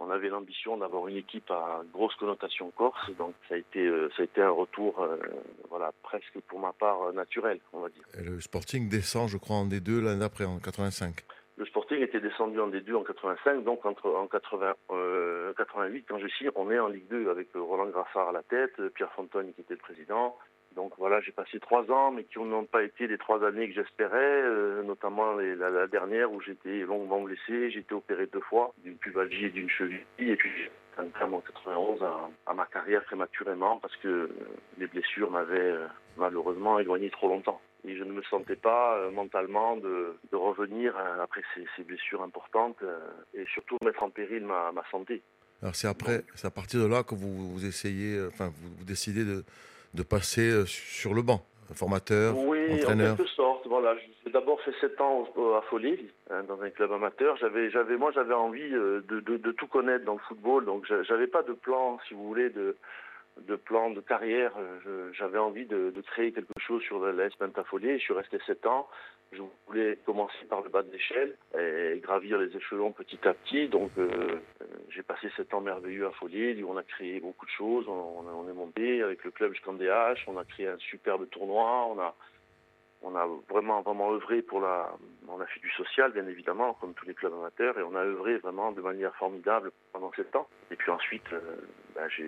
On 0.00 0.10
avait 0.10 0.28
l'ambition 0.28 0.76
d'avoir 0.76 1.08
une 1.08 1.16
équipe 1.16 1.50
à 1.50 1.82
grosse 1.92 2.14
connotation 2.16 2.70
corse, 2.76 3.10
donc 3.16 3.34
ça 3.48 3.54
a 3.54 3.58
été, 3.58 3.80
euh, 3.80 4.10
ça 4.16 4.22
a 4.22 4.24
été 4.24 4.42
un 4.42 4.50
retour, 4.50 5.00
euh, 5.02 5.16
voilà, 5.70 5.92
presque 6.02 6.38
pour 6.48 6.58
ma 6.58 6.72
part 6.72 7.02
euh, 7.02 7.12
naturel, 7.12 7.60
on 7.72 7.80
va 7.80 7.88
dire. 7.88 8.04
Et 8.18 8.22
le 8.22 8.40
Sporting 8.40 8.88
descend, 8.88 9.28
je 9.28 9.36
crois, 9.36 9.56
en 9.56 9.66
D2 9.66 10.02
l'année 10.02 10.20
d'après, 10.20 10.44
en 10.44 10.58
85. 10.58 11.14
Le 11.56 11.66
Sporting 11.66 12.00
était 12.00 12.20
descendu 12.20 12.60
en 12.60 12.68
D2 12.68 12.96
en 12.96 13.04
85, 13.04 13.62
donc 13.62 13.86
entre, 13.86 14.10
en 14.10 14.26
80, 14.26 14.74
88, 15.56 16.04
quand 16.08 16.18
je 16.18 16.26
suis, 16.26 16.48
on 16.56 16.68
est 16.72 16.80
en 16.80 16.88
Ligue 16.88 17.06
2 17.08 17.30
avec 17.30 17.48
Roland 17.54 17.86
Grassard 17.86 18.30
à 18.30 18.32
la 18.32 18.42
tête, 18.42 18.74
Pierre 18.94 19.12
Fontaine 19.12 19.52
qui 19.54 19.60
était 19.60 19.74
le 19.74 19.78
président, 19.78 20.36
donc 20.74 20.92
voilà, 20.98 21.20
j'ai 21.20 21.32
passé 21.32 21.60
trois 21.60 21.88
ans, 21.90 22.10
mais 22.10 22.24
qui 22.24 22.38
n'ont 22.38 22.64
pas 22.64 22.82
été 22.82 23.06
les 23.06 23.18
trois 23.18 23.44
années 23.44 23.68
que 23.68 23.74
j'espérais, 23.74 24.42
euh, 24.42 24.82
notamment 24.82 25.34
la, 25.34 25.86
dernière 25.86 26.32
où 26.32 26.40
j'étais 26.40 26.80
longuement 26.80 27.22
blessé, 27.22 27.70
j'ai 27.70 27.80
été 27.80 27.94
opéré 27.94 28.26
deux 28.26 28.40
fois, 28.40 28.72
d'une 28.78 28.96
pubalgie 28.96 29.46
et 29.46 29.50
d'une 29.50 29.70
cheville, 29.70 30.04
et 30.18 30.36
puis 30.36 30.50
en 30.98 31.08
91 31.08 32.02
à, 32.46 32.54
ma 32.54 32.66
carrière 32.66 33.04
prématurément 33.04 33.78
parce 33.78 33.96
que 33.96 34.08
euh, 34.08 34.28
les 34.78 34.86
blessures 34.86 35.30
m'avaient 35.30 35.58
euh, 35.58 35.86
malheureusement 36.16 36.78
éloigné 36.78 37.10
trop 37.10 37.28
longtemps. 37.28 37.60
Et 37.86 37.96
je 37.96 38.04
ne 38.04 38.12
me 38.12 38.22
sentais 38.22 38.56
pas 38.56 39.10
mentalement 39.10 39.76
de, 39.76 40.16
revenir 40.32 40.96
après 41.22 41.42
ces, 41.76 41.84
blessures 41.84 42.22
importantes 42.22 42.82
et 43.34 43.44
surtout 43.52 43.76
mettre 43.84 44.02
en 44.02 44.08
péril 44.08 44.46
ma, 44.46 44.72
santé. 44.90 45.20
Alors 45.60 45.74
c'est 45.74 45.88
après, 45.88 46.24
c'est 46.34 46.46
à 46.46 46.50
partir 46.50 46.80
de 46.80 46.86
là 46.86 47.02
que 47.02 47.14
vous, 47.14 47.52
vous 47.52 47.66
essayez, 47.66 48.24
enfin 48.26 48.50
vous 48.78 48.84
décidez 48.84 49.26
de, 49.26 49.44
de 49.94 50.02
passer 50.02 50.50
euh, 50.50 50.66
sur 50.66 51.14
le 51.14 51.22
banc 51.22 51.46
Formateur, 51.72 52.36
oui, 52.36 52.74
entraîneur 52.74 53.14
en 53.14 53.16
quelque 53.16 53.30
sorte. 53.30 53.66
Voilà, 53.66 53.96
j'ai 54.24 54.30
d'abord 54.30 54.60
fait 54.60 54.74
7 54.80 55.00
ans 55.00 55.24
à 55.56 55.62
Folie, 55.62 56.08
hein, 56.30 56.44
dans 56.46 56.60
un 56.60 56.70
club 56.70 56.92
amateur. 56.92 57.36
J'avais, 57.38 57.70
j'avais, 57.70 57.96
moi, 57.96 58.12
j'avais 58.14 58.34
envie 58.34 58.60
euh, 58.60 59.02
de, 59.08 59.20
de, 59.20 59.52
tout 59.52 59.66
connaître 59.66 60.04
dans 60.04 60.12
le 60.12 60.20
football, 60.28 60.66
donc 60.66 60.86
j'avais 61.08 61.26
pas 61.26 61.42
de 61.42 61.52
plan, 61.52 61.98
si 62.06 62.14
vous 62.14 62.28
voulez, 62.28 62.50
de, 62.50 62.76
de 63.48 63.56
plan 63.56 63.90
de 63.90 64.00
carrière. 64.00 64.52
J'avais 65.12 65.38
envie 65.38 65.64
de, 65.64 65.92
créer 66.06 66.32
quelque 66.32 66.52
chose 66.58 66.82
sur 66.82 67.00
l'AS 67.00 67.34
Pentafolier. 67.36 67.98
Je 67.98 68.04
suis 68.04 68.14
resté 68.14 68.38
7 68.46 68.66
ans. 68.66 68.86
Je 69.36 69.42
voulais 69.66 69.98
commencer 70.04 70.44
par 70.48 70.62
le 70.62 70.68
bas 70.68 70.82
de 70.82 70.92
l'échelle 70.92 71.36
et 71.58 71.98
gravir 72.00 72.38
les 72.38 72.56
échelons 72.56 72.92
petit 72.92 73.18
à 73.26 73.34
petit. 73.34 73.68
Donc 73.68 73.90
euh, 73.98 74.40
j'ai 74.90 75.02
passé 75.02 75.28
7 75.36 75.52
ans 75.54 75.60
merveilleux 75.60 76.06
à 76.06 76.10
Follier. 76.12 76.62
On 76.64 76.76
a 76.76 76.82
créé 76.82 77.20
beaucoup 77.20 77.46
de 77.46 77.50
choses. 77.50 77.86
On, 77.88 78.48
est 78.48 78.52
monté 78.52 79.02
avec 79.02 79.24
le 79.24 79.30
club 79.30 79.52
jusqu'en 79.52 79.72
DH. 79.72 80.24
On 80.26 80.36
a 80.38 80.44
créé 80.44 80.68
un 80.68 80.78
superbe 80.78 81.28
tournoi. 81.30 81.86
On 81.86 81.98
a 83.16 83.28
vraiment 83.50 83.82
vraiment 83.82 84.12
œuvré 84.12 84.40
pour 84.40 84.60
la 84.60 84.90
on 85.28 85.40
a 85.40 85.46
fait 85.46 85.60
du 85.60 85.70
social 85.72 86.12
bien 86.12 86.26
évidemment 86.26 86.72
comme 86.74 86.94
tous 86.94 87.06
les 87.06 87.12
clubs 87.12 87.34
amateurs 87.34 87.78
et 87.78 87.82
on 87.82 87.94
a 87.94 88.00
œuvré 88.00 88.38
vraiment 88.38 88.72
de 88.72 88.80
manière 88.80 89.14
formidable 89.16 89.72
pendant 89.92 90.10
sept 90.16 90.34
ans 90.34 90.48
et 90.70 90.76
puis 90.76 90.90
ensuite 90.90 91.30
euh, 91.34 91.40
ben, 91.94 92.08
je 92.08 92.22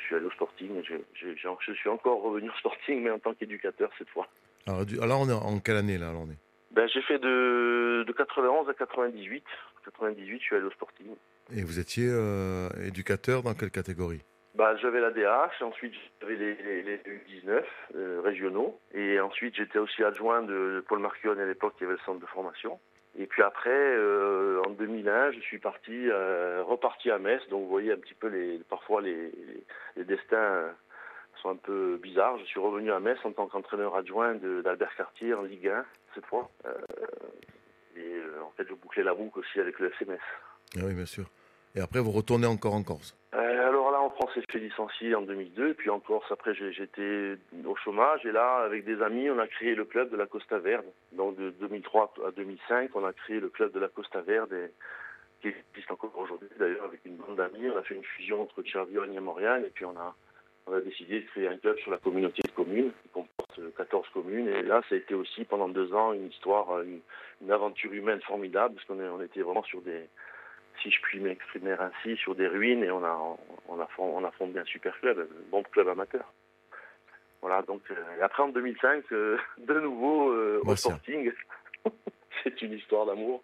suis 0.00 0.14
allé 0.16 0.26
au 0.26 0.30
Sporting 0.32 0.82
je 0.82 1.72
suis 1.74 1.88
encore 1.88 2.20
revenu 2.20 2.50
au 2.50 2.54
Sporting 2.54 3.00
mais 3.00 3.10
en 3.10 3.20
tant 3.20 3.32
qu'éducateur 3.34 3.90
cette 3.96 4.08
fois. 4.08 4.26
Alors, 4.66 5.20
on 5.20 5.28
est 5.28 5.32
en 5.32 5.58
quelle 5.60 5.76
année 5.76 5.98
là 5.98 6.12
on 6.14 6.30
est 6.30 6.38
ben, 6.72 6.88
j'ai 6.88 7.02
fait 7.02 7.18
de, 7.18 8.02
de 8.06 8.12
91 8.12 8.68
à 8.68 8.74
98 8.74 9.44
98 9.84 10.38
je 10.38 10.42
suis 10.42 10.56
allé 10.56 10.64
au 10.64 10.70
Sporting. 10.70 11.08
Et 11.54 11.62
vous 11.62 11.78
étiez 11.78 12.08
euh, 12.08 12.68
éducateur 12.86 13.42
dans 13.42 13.52
quelle 13.54 13.70
catégorie? 13.70 14.22
Bah, 14.54 14.76
j'avais 14.76 15.00
la 15.00 15.10
DH, 15.10 15.62
ensuite 15.62 15.94
j'avais 16.20 16.36
les, 16.36 16.54
les, 16.54 16.82
les 16.82 17.00
19 17.28 17.64
euh, 17.94 18.20
régionaux, 18.22 18.78
et 18.94 19.18
ensuite 19.20 19.56
j'étais 19.56 19.78
aussi 19.78 20.02
adjoint 20.04 20.42
de 20.42 20.84
Paul 20.88 21.00
Marquion 21.00 21.32
à 21.32 21.44
l'époque 21.44 21.74
qui 21.78 21.84
avait 21.84 21.94
le 21.94 21.98
centre 22.06 22.20
de 22.20 22.26
formation. 22.26 22.78
Et 23.18 23.26
puis 23.26 23.42
après, 23.42 23.70
euh, 23.70 24.62
en 24.66 24.70
2001, 24.70 25.32
je 25.32 25.40
suis 25.40 25.58
parti, 25.58 26.08
reparti 26.10 27.10
à 27.10 27.18
Metz. 27.18 27.42
Donc 27.50 27.64
vous 27.64 27.68
voyez 27.68 27.92
un 27.92 27.98
petit 27.98 28.14
peu 28.14 28.28
les, 28.28 28.60
parfois 28.70 29.02
les, 29.02 29.30
les, 29.96 30.04
destins 30.04 30.64
sont 31.42 31.50
un 31.50 31.56
peu 31.56 31.98
bizarres. 32.02 32.38
Je 32.38 32.44
suis 32.44 32.60
revenu 32.60 32.92
à 32.92 33.00
Metz 33.00 33.18
en 33.24 33.32
tant 33.32 33.46
qu'entraîneur 33.46 33.94
adjoint 33.96 34.34
d'Albert 34.34 34.94
Cartier 34.96 35.34
en 35.34 35.42
Ligue 35.42 35.68
1 35.68 35.84
cette 36.14 36.26
fois. 36.26 36.48
et 37.96 38.20
en 38.42 38.50
fait, 38.56 38.66
je 38.68 38.74
bouclais 38.74 39.02
la 39.02 39.14
boucle 39.14 39.40
aussi 39.40 39.60
avec 39.60 39.78
le 39.78 39.88
FC 39.88 40.04
Metz. 40.04 40.20
Ah 40.76 40.82
oui, 40.84 40.94
bien 40.94 41.06
sûr. 41.06 41.26
Et 41.74 41.80
après, 41.80 42.00
vous 42.00 42.10
retournez 42.10 42.46
encore 42.46 42.74
en 42.74 42.82
Corse? 42.82 43.16
France 44.12 44.34
s'est 44.34 44.44
fait 44.50 44.58
licencier 44.58 45.14
en 45.14 45.22
2002, 45.22 45.70
et 45.70 45.74
puis 45.74 45.90
en 45.90 46.00
Corse, 46.00 46.30
après, 46.30 46.54
j'étais 46.54 47.36
au 47.64 47.76
chômage, 47.76 48.24
et 48.24 48.32
là, 48.32 48.58
avec 48.58 48.84
des 48.84 49.00
amis, 49.02 49.30
on 49.30 49.38
a 49.38 49.46
créé 49.46 49.74
le 49.74 49.84
club 49.84 50.10
de 50.10 50.16
la 50.16 50.26
Costa 50.26 50.58
Verde. 50.58 50.86
Donc, 51.12 51.36
de 51.36 51.50
2003 51.50 52.14
à 52.26 52.30
2005, 52.30 52.90
on 52.94 53.04
a 53.04 53.12
créé 53.12 53.40
le 53.40 53.48
club 53.48 53.72
de 53.72 53.80
la 53.80 53.88
Costa 53.88 54.20
Verde, 54.20 54.54
qui 55.40 55.48
existe 55.48 55.90
encore 55.90 56.16
aujourd'hui, 56.16 56.48
d'ailleurs, 56.58 56.84
avec 56.84 57.00
une 57.04 57.16
bande 57.16 57.36
d'amis. 57.36 57.68
On 57.70 57.76
a 57.76 57.82
fait 57.82 57.94
une 57.94 58.04
fusion 58.04 58.42
entre 58.42 58.62
Chervion 58.62 59.04
et 59.04 59.20
Montréal, 59.20 59.64
et 59.66 59.70
puis 59.70 59.84
on 59.84 59.96
a, 59.96 60.14
on 60.66 60.74
a 60.74 60.80
décidé 60.80 61.20
de 61.20 61.26
créer 61.26 61.48
un 61.48 61.56
club 61.56 61.76
sur 61.78 61.90
la 61.90 61.98
communauté 61.98 62.42
de 62.42 62.52
communes, 62.52 62.92
qui 63.02 63.08
comporte 63.08 63.60
14 63.76 64.08
communes, 64.14 64.48
et 64.48 64.62
là, 64.62 64.82
ça 64.88 64.94
a 64.94 64.98
été 64.98 65.14
aussi, 65.14 65.44
pendant 65.44 65.68
deux 65.68 65.92
ans, 65.92 66.12
une 66.12 66.28
histoire, 66.28 66.80
une, 66.82 67.00
une 67.42 67.50
aventure 67.50 67.92
humaine 67.92 68.20
formidable, 68.22 68.74
parce 68.74 68.86
qu'on 68.86 69.00
on 69.00 69.22
était 69.22 69.42
vraiment 69.42 69.64
sur 69.64 69.80
des 69.82 70.06
si 70.82 70.90
je 70.90 71.00
puis 71.02 71.20
m'exprimer 71.20 71.72
ainsi, 71.72 72.16
sur 72.16 72.34
des 72.34 72.46
ruines 72.46 72.82
et 72.82 72.90
on 72.90 73.04
a, 73.04 73.36
on 73.68 73.80
a, 73.80 73.88
on 73.98 74.24
a 74.24 74.30
fondé 74.32 74.58
un 74.58 74.64
super 74.64 74.98
club, 75.00 75.18
un 75.18 75.50
bon 75.50 75.62
club 75.62 75.88
amateur. 75.88 76.32
Voilà, 77.40 77.62
donc 77.62 77.82
euh, 77.90 77.94
après 78.22 78.42
en 78.42 78.48
2005, 78.48 79.04
euh, 79.12 79.36
de 79.66 79.80
nouveau 79.80 80.30
euh, 80.30 80.60
au 80.64 80.76
Sporting. 80.76 81.30
C'est 82.44 82.60
une 82.62 82.72
histoire 82.72 83.06
d'amour. 83.06 83.42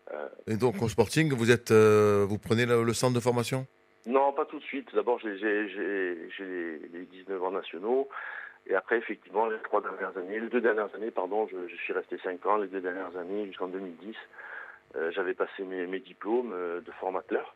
Et 0.49 0.57
donc 0.57 0.83
au 0.83 0.89
Sporting, 0.89 1.33
vous 1.33 1.53
êtes, 1.53 1.71
vous 1.71 2.39
prenez 2.39 2.67
le, 2.67 2.93
centre 2.95 3.15
de 3.15 3.21
formation? 3.21 3.65
Non, 4.09 4.33
pas 4.33 4.47
tout 4.47 4.59
de 4.59 4.65
suite. 4.65 4.93
D'abord, 4.95 5.21
j'ai 5.21 5.35
les 5.35 7.07
19 7.13 7.43
ans 7.43 7.51
nationaux. 7.51 8.09
Et 8.67 8.75
après, 8.75 8.99
effectivement, 8.99 9.47
les 9.47 9.59
trois 9.59 9.81
dernières 9.81 10.17
années, 10.19 10.41
les 10.41 10.49
deux 10.49 10.61
dernières 10.61 10.95
années, 10.95 11.11
pardon, 11.11 11.47
je, 11.51 11.69
je 11.69 11.77
suis 11.77 11.93
resté 11.93 12.19
5 12.19 12.45
ans, 12.47 12.57
les 12.57 12.69
deux 12.69 12.81
dernières 12.81 13.17
années 13.17 13.47
jusqu'en 13.47 13.69
2010. 13.69 14.17
Euh, 14.97 15.11
j'avais 15.13 15.35
passé 15.35 15.63
mes, 15.65 16.01
diplômes 16.01 16.53
euh, 16.55 16.81
de 16.81 16.91
formateur 16.93 17.55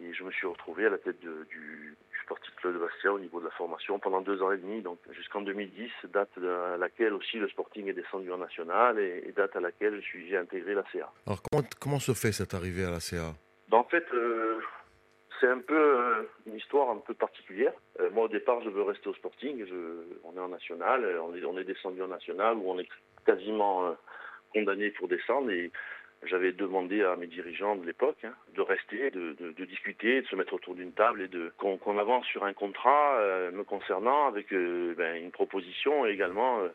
et 0.00 0.14
je 0.14 0.22
me 0.22 0.30
suis 0.30 0.46
retrouvé 0.46 0.86
à 0.86 0.90
la 0.90 0.98
tête 0.98 1.18
du, 1.20 1.96
Sportif 2.22 2.54
Club 2.54 2.74
de 2.74 2.78
Bastia 2.78 3.12
au 3.12 3.18
niveau 3.18 3.40
de 3.40 3.46
la 3.46 3.50
formation 3.50 3.98
pendant 3.98 4.20
deux 4.20 4.40
ans 4.42 4.52
et 4.52 4.56
demi, 4.56 4.80
donc 4.80 4.98
jusqu'en 5.10 5.40
2010, 5.42 5.90
date 6.12 6.30
à 6.38 6.76
laquelle 6.76 7.14
aussi 7.14 7.36
le 7.38 7.48
Sporting 7.48 7.88
est 7.88 7.92
descendu 7.92 8.30
en 8.30 8.38
national 8.38 9.00
et, 9.00 9.32
date 9.36 9.56
à 9.56 9.60
laquelle 9.60 9.96
je 9.96 10.00
suis 10.02 10.28
j'ai 10.28 10.36
intégré 10.36 10.74
la 10.74 10.84
CA. 10.92 11.12
Alors 11.26 11.42
comment, 11.42 11.66
comment 11.80 11.98
se 11.98 12.12
fait 12.12 12.30
cette 12.30 12.54
arrivée 12.54 12.84
à 12.84 12.90
la 12.90 13.00
CA 13.00 13.32
ben, 13.68 13.78
En 13.78 13.84
fait, 13.84 14.06
euh, 14.14 14.60
c'est 15.42 15.48
un 15.48 15.58
peu 15.58 16.28
une 16.46 16.54
histoire 16.54 16.88
un 16.90 16.98
peu 16.98 17.14
particulière. 17.14 17.72
moi, 18.12 18.26
au 18.26 18.28
départ, 18.28 18.62
je 18.62 18.70
veux 18.70 18.82
rester 18.82 19.08
au 19.08 19.14
Sporting. 19.14 19.66
on 20.22 20.36
est 20.36 20.40
en 20.40 20.48
national, 20.48 21.04
on 21.20 21.34
est, 21.34 21.44
on 21.44 21.58
est 21.58 21.64
descendu 21.64 22.00
en 22.00 22.08
national 22.08 22.56
où 22.56 22.70
on 22.70 22.78
est 22.78 22.88
quasiment 23.26 23.96
condamné 24.54 24.90
pour 24.90 25.08
descendre 25.08 25.50
et 25.50 25.72
j'avais 26.24 26.52
demandé 26.52 27.02
à 27.02 27.16
mes 27.16 27.26
dirigeants 27.26 27.76
de 27.76 27.84
l'époque 27.84 28.24
hein, 28.24 28.34
de 28.54 28.60
rester, 28.60 29.10
de, 29.10 29.64
discuter, 29.64 30.22
de 30.22 30.26
se 30.26 30.36
mettre 30.36 30.54
autour 30.54 30.74
d'une 30.74 30.92
table 30.92 31.22
et 31.22 31.28
de 31.28 31.52
qu'on 31.58 31.98
avance 31.98 32.26
sur 32.26 32.44
un 32.44 32.52
contrat 32.52 33.16
euh, 33.18 33.50
me 33.50 33.64
concernant 33.64 34.26
avec 34.28 34.52
euh, 34.52 34.94
ben, 34.96 35.16
une 35.16 35.32
proposition 35.32 36.06
et 36.06 36.10
également 36.10 36.60
euh, 36.60 36.68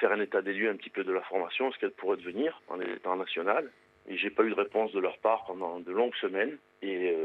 faire 0.00 0.12
un 0.12 0.20
état 0.20 0.42
des 0.42 0.52
lieux 0.52 0.70
un 0.70 0.76
petit 0.76 0.90
peu 0.90 1.04
de 1.04 1.12
la 1.12 1.20
formation, 1.22 1.72
ce 1.72 1.78
qu'elle 1.78 1.90
pourrait 1.90 2.16
devenir 2.16 2.60
en 2.68 2.80
état 2.80 3.14
national. 3.16 3.70
Et 4.08 4.16
j'ai 4.16 4.30
pas 4.30 4.42
eu 4.42 4.50
de 4.50 4.54
réponse 4.54 4.92
de 4.92 5.00
leur 5.00 5.18
part 5.18 5.44
pendant 5.44 5.80
de 5.80 5.92
longues 5.92 6.14
semaines. 6.16 6.58
Et 6.82 7.16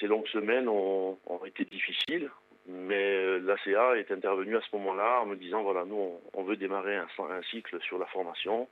ces 0.00 0.06
longues 0.06 0.26
semaines 0.28 0.68
ont, 0.68 1.16
été 1.46 1.64
difficiles. 1.64 2.30
Mais 2.66 3.38
l'ACA 3.40 3.96
est 3.96 4.10
intervenu 4.10 4.56
à 4.56 4.60
ce 4.60 4.76
moment-là 4.76 5.20
en 5.22 5.26
me 5.26 5.36
disant 5.36 5.62
voilà, 5.62 5.84
nous, 5.84 6.20
on, 6.34 6.42
veut 6.42 6.56
démarrer 6.56 6.96
un, 6.96 7.08
cycle 7.50 7.80
sur 7.82 7.98
la 7.98 8.06
formation 8.06 8.68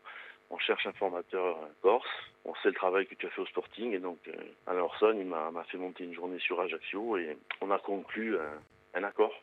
on 0.50 0.58
cherche 0.58 0.86
un 0.86 0.92
formateur 0.92 1.58
corse, 1.82 2.08
on 2.44 2.54
sait 2.56 2.68
le 2.68 2.74
travail 2.74 3.06
que 3.06 3.14
tu 3.14 3.26
as 3.26 3.30
fait 3.30 3.42
au 3.42 3.46
Sporting 3.46 3.92
et 3.92 3.98
donc 3.98 4.18
euh, 4.28 4.32
Alain 4.66 4.80
Orson 4.80 5.14
il 5.18 5.26
m'a 5.26 5.52
fait 5.70 5.76
monter 5.76 6.04
une 6.04 6.14
journée 6.14 6.38
sur 6.38 6.60
Ajaccio 6.60 7.18
et 7.18 7.36
on 7.60 7.70
a 7.70 7.78
conclu 7.78 8.36
un, 8.94 9.04
accord. 9.04 9.34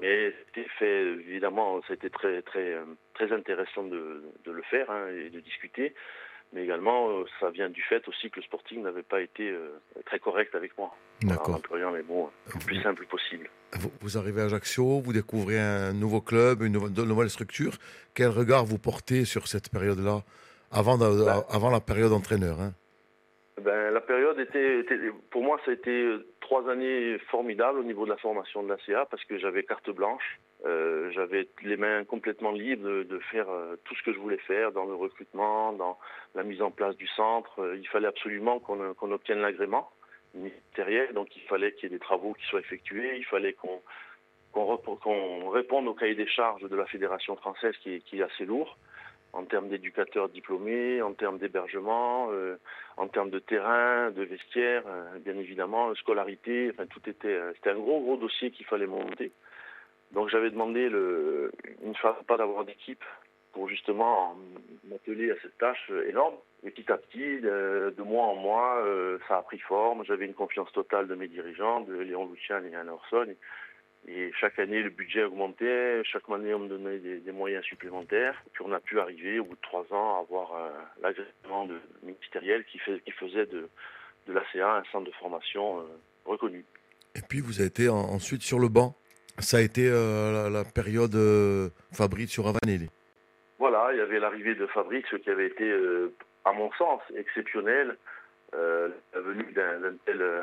mais 0.00 0.32
c'était 0.46 0.68
fait 0.78 1.02
évidemment, 1.02 1.80
c'était 1.88 2.10
très 2.10 2.42
très 2.42 2.76
très 3.14 3.32
intéressant 3.32 3.84
de, 3.84 4.22
le 4.46 4.62
faire 4.62 4.90
hein, 4.90 5.08
et 5.08 5.30
de 5.30 5.40
discuter 5.40 5.94
mais 6.52 6.64
également 6.64 7.10
euh, 7.10 7.24
ça 7.40 7.50
vient 7.50 7.68
du 7.68 7.82
fait 7.82 8.06
aussi 8.08 8.30
que 8.30 8.40
le 8.40 8.44
Sporting 8.44 8.82
n'avait 8.82 9.02
pas 9.02 9.20
été 9.20 9.50
euh, 9.50 9.80
très 10.06 10.18
correct 10.18 10.54
avec 10.54 10.76
moi. 10.78 10.94
D'accord. 11.22 11.60
En 11.70 11.90
mais 11.92 12.02
bon, 12.02 12.30
le 12.54 12.64
plus 12.64 12.80
simple 12.82 13.06
possible. 13.06 13.50
Vous, 14.00 14.16
arrivez 14.16 14.40
à 14.40 14.44
Ajaccio, 14.44 15.00
vous 15.00 15.12
découvrez 15.12 15.58
un 15.58 15.92
nouveau 15.92 16.20
club, 16.20 16.62
une 16.62 16.72
nouvelle, 16.72 17.28
structure. 17.28 17.72
Quel 18.14 18.28
regard 18.28 18.64
vous 18.64 18.78
portez 18.78 19.24
sur 19.24 19.46
cette 19.46 19.70
période-là, 19.70 20.22
avant, 20.70 20.96
ben. 20.96 21.44
avant 21.50 21.70
la 21.70 21.80
période 21.80 22.12
entraîneur 22.12 22.60
hein? 22.60 22.72
Ben, 23.62 23.92
La 23.92 24.00
période 24.00 24.38
était, 24.38 24.84
pour 25.30 25.42
moi, 25.42 25.60
ça 25.64 25.72
a 25.72 25.74
été 25.74 25.90
euh, 25.90 26.26
trois 26.40 26.68
années 26.70 27.18
formidables 27.30 27.78
au 27.78 27.84
niveau 27.84 28.04
de 28.04 28.10
la 28.10 28.16
formation 28.16 28.62
de 28.62 28.68
l'ACA 28.68 29.06
parce 29.10 29.24
que 29.24 29.38
j'avais 29.38 29.64
carte 29.64 29.90
blanche. 29.90 30.40
Euh, 30.66 31.10
j'avais 31.12 31.48
les 31.62 31.76
mains 31.76 32.04
complètement 32.04 32.50
libres 32.50 33.04
de, 33.04 33.18
faire 33.30 33.48
euh, 33.48 33.76
tout 33.84 33.94
ce 33.94 34.02
que 34.02 34.12
je 34.12 34.18
voulais 34.18 34.38
faire 34.38 34.72
dans 34.72 34.84
le 34.84 34.94
recrutement, 34.94 35.72
dans 35.72 35.98
la 36.34 36.42
mise 36.42 36.60
en 36.62 36.70
place 36.70 36.96
du 36.96 37.06
centre. 37.06 37.74
il 37.76 37.86
fallait 37.88 38.08
absolument 38.08 38.58
qu'on 38.58 39.12
obtienne 39.12 39.40
l'agrément 39.40 39.90
ministériel, 40.34 41.12
donc 41.14 41.34
il 41.36 41.42
fallait 41.42 41.72
qu'il 41.72 41.84
y 41.84 41.86
ait 41.86 41.96
des 41.96 42.00
travaux 42.00 42.34
qui 42.34 42.44
soient 42.46 42.60
effectués, 42.60 43.16
il 43.16 43.24
fallait 43.24 43.54
qu'on 43.54 43.80
réponde 45.50 45.88
au 45.88 45.94
cahier 45.94 46.14
des 46.14 46.26
charges 46.26 46.68
de 46.68 46.76
la 46.76 46.86
Fédération 46.86 47.36
française 47.36 47.74
qui 47.82 48.02
est, 48.12 48.22
assez 48.22 48.44
lourd 48.44 48.76
en 49.34 49.44
termes 49.44 49.68
d'éducateurs 49.68 50.30
diplômés, 50.30 51.02
en 51.02 51.12
termes 51.12 51.38
d'hébergement, 51.38 52.28
euh, 52.32 52.56
en 52.96 53.08
termes 53.08 53.30
de 53.30 53.38
terrain, 53.38 54.10
de 54.10 54.22
vestiaire, 54.22 54.82
euh, 54.86 55.18
bien 55.18 55.36
évidemment, 55.36 55.94
scolarité, 55.96 56.70
enfin 56.72 56.86
tout 56.86 57.06
était, 57.08 57.28
euh, 57.28 57.52
c'était 57.54 57.70
un 57.70 57.78
gros 57.78 58.00
gros 58.00 58.16
dossier 58.16 58.50
qu'il 58.50 58.64
fallait 58.64 58.86
monter. 58.86 59.32
Donc 60.12 60.28
j'avais 60.30 60.50
demandé 60.50 60.88
le, 60.88 61.52
une 61.84 61.94
fois 61.94 62.18
pas 62.26 62.36
d'avoir 62.36 62.64
d'équipe 62.64 63.04
pour 63.52 63.68
justement 63.68 64.36
m'atteler 64.88 65.30
à 65.30 65.34
cette 65.42 65.58
tâche 65.58 65.90
énorme. 66.08 66.34
Et 66.64 66.70
petit 66.70 66.90
à 66.90 66.96
petit, 66.96 67.40
de, 67.40 68.02
mois 68.02 68.26
en 68.26 68.34
mois, 68.34 68.84
ça 69.28 69.38
a 69.38 69.42
pris 69.42 69.58
forme. 69.58 70.04
J'avais 70.04 70.26
une 70.26 70.34
confiance 70.34 70.70
totale 70.72 71.06
de 71.06 71.14
mes 71.14 71.28
dirigeants, 71.28 71.80
de 71.82 71.94
Léon 71.94 72.28
Lucian 72.30 72.62
et 72.64 72.74
Anne 72.74 72.88
Orson. 72.88 73.26
Et 74.06 74.32
chaque 74.40 74.58
année, 74.58 74.82
le 74.82 74.90
budget 74.90 75.24
augmentait. 75.24 76.02
Chaque 76.04 76.28
année, 76.30 76.54
on 76.54 76.60
me 76.60 76.68
donnait 76.68 76.98
des, 76.98 77.32
moyens 77.32 77.64
supplémentaires. 77.64 78.42
puis, 78.52 78.64
on 78.66 78.72
a 78.72 78.80
pu 78.80 79.00
arriver, 79.00 79.38
au 79.38 79.44
bout 79.44 79.56
de 79.56 79.60
trois 79.60 79.84
ans, 79.92 80.16
à 80.16 80.20
avoir 80.20 80.54
euh, 80.54 80.70
l'agrément 81.02 81.68
ministériel 82.02 82.64
qui 82.64 82.78
faisait 82.78 83.46
de, 83.46 83.68
de 84.26 84.32
l'ACA 84.32 84.76
un 84.76 84.84
centre 84.92 85.06
de 85.06 85.14
formation 85.16 85.80
euh, 85.80 85.82
reconnu. 86.24 86.64
Et 87.14 87.20
puis, 87.28 87.40
vous 87.40 87.60
avez 87.60 87.68
été 87.68 87.88
ensuite 87.88 88.42
sur 88.42 88.58
le 88.58 88.68
banc. 88.68 88.96
Ça 89.40 89.58
a 89.58 89.60
été 89.60 89.88
euh, 89.88 90.50
la, 90.50 90.64
période 90.64 91.16
Fabrice 91.92 92.30
sur 92.30 92.46
Avanelli. 92.48 92.88
Voilà, 93.58 93.88
il 93.92 93.98
y 93.98 94.00
avait 94.00 94.18
l'arrivée 94.18 94.54
de 94.54 94.66
Fabrice 94.66 95.06
qui 95.22 95.30
avait 95.30 95.46
été, 95.46 95.72
à 96.44 96.52
mon 96.52 96.70
sens, 96.72 97.00
exceptionnelle. 97.16 97.96
Euh, 98.54 98.88
la 99.12 99.20
venue 99.20 99.52
d'un 99.52 99.94
tel 100.06 100.22
euh, 100.22 100.42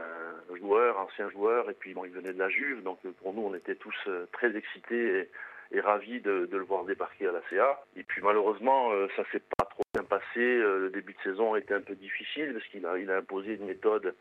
joueur, 0.59 0.99
ancien 0.99 1.27
joueur, 1.31 1.71
et 1.71 1.73
puis 1.73 1.95
bon, 1.95 2.05
il 2.05 2.11
venait 2.11 2.33
de 2.33 2.39
la 2.39 2.49
Juve, 2.49 2.83
donc 2.83 2.99
euh, 3.03 3.11
pour 3.19 3.33
nous 3.33 3.41
on 3.41 3.55
était 3.55 3.73
tous 3.73 3.95
très 4.31 4.55
excités 4.55 5.27
et, 5.71 5.79
ravis 5.81 6.21
de, 6.21 6.47
le 6.51 6.63
voir 6.63 6.85
débarquer 6.85 7.27
à 7.27 7.31
la 7.31 7.41
CA. 7.49 7.83
Et 7.95 8.03
puis 8.03 8.21
malheureusement 8.21 8.91
ça 9.15 9.23
s'est 9.31 9.41
pas 9.57 9.65
trop 9.65 9.83
bien 9.93 10.03
passé, 10.03 10.23
le 10.35 10.89
début 10.93 11.13
de 11.13 11.31
saison 11.31 11.55
a 11.55 11.59
été 11.59 11.73
un 11.73 11.81
peu 11.81 11.95
difficile 11.95 12.53
parce 12.53 12.65
qu'il 12.67 12.85
a, 12.85 13.17
imposé 13.17 13.55
une 13.55 13.65
méthode 13.65 14.13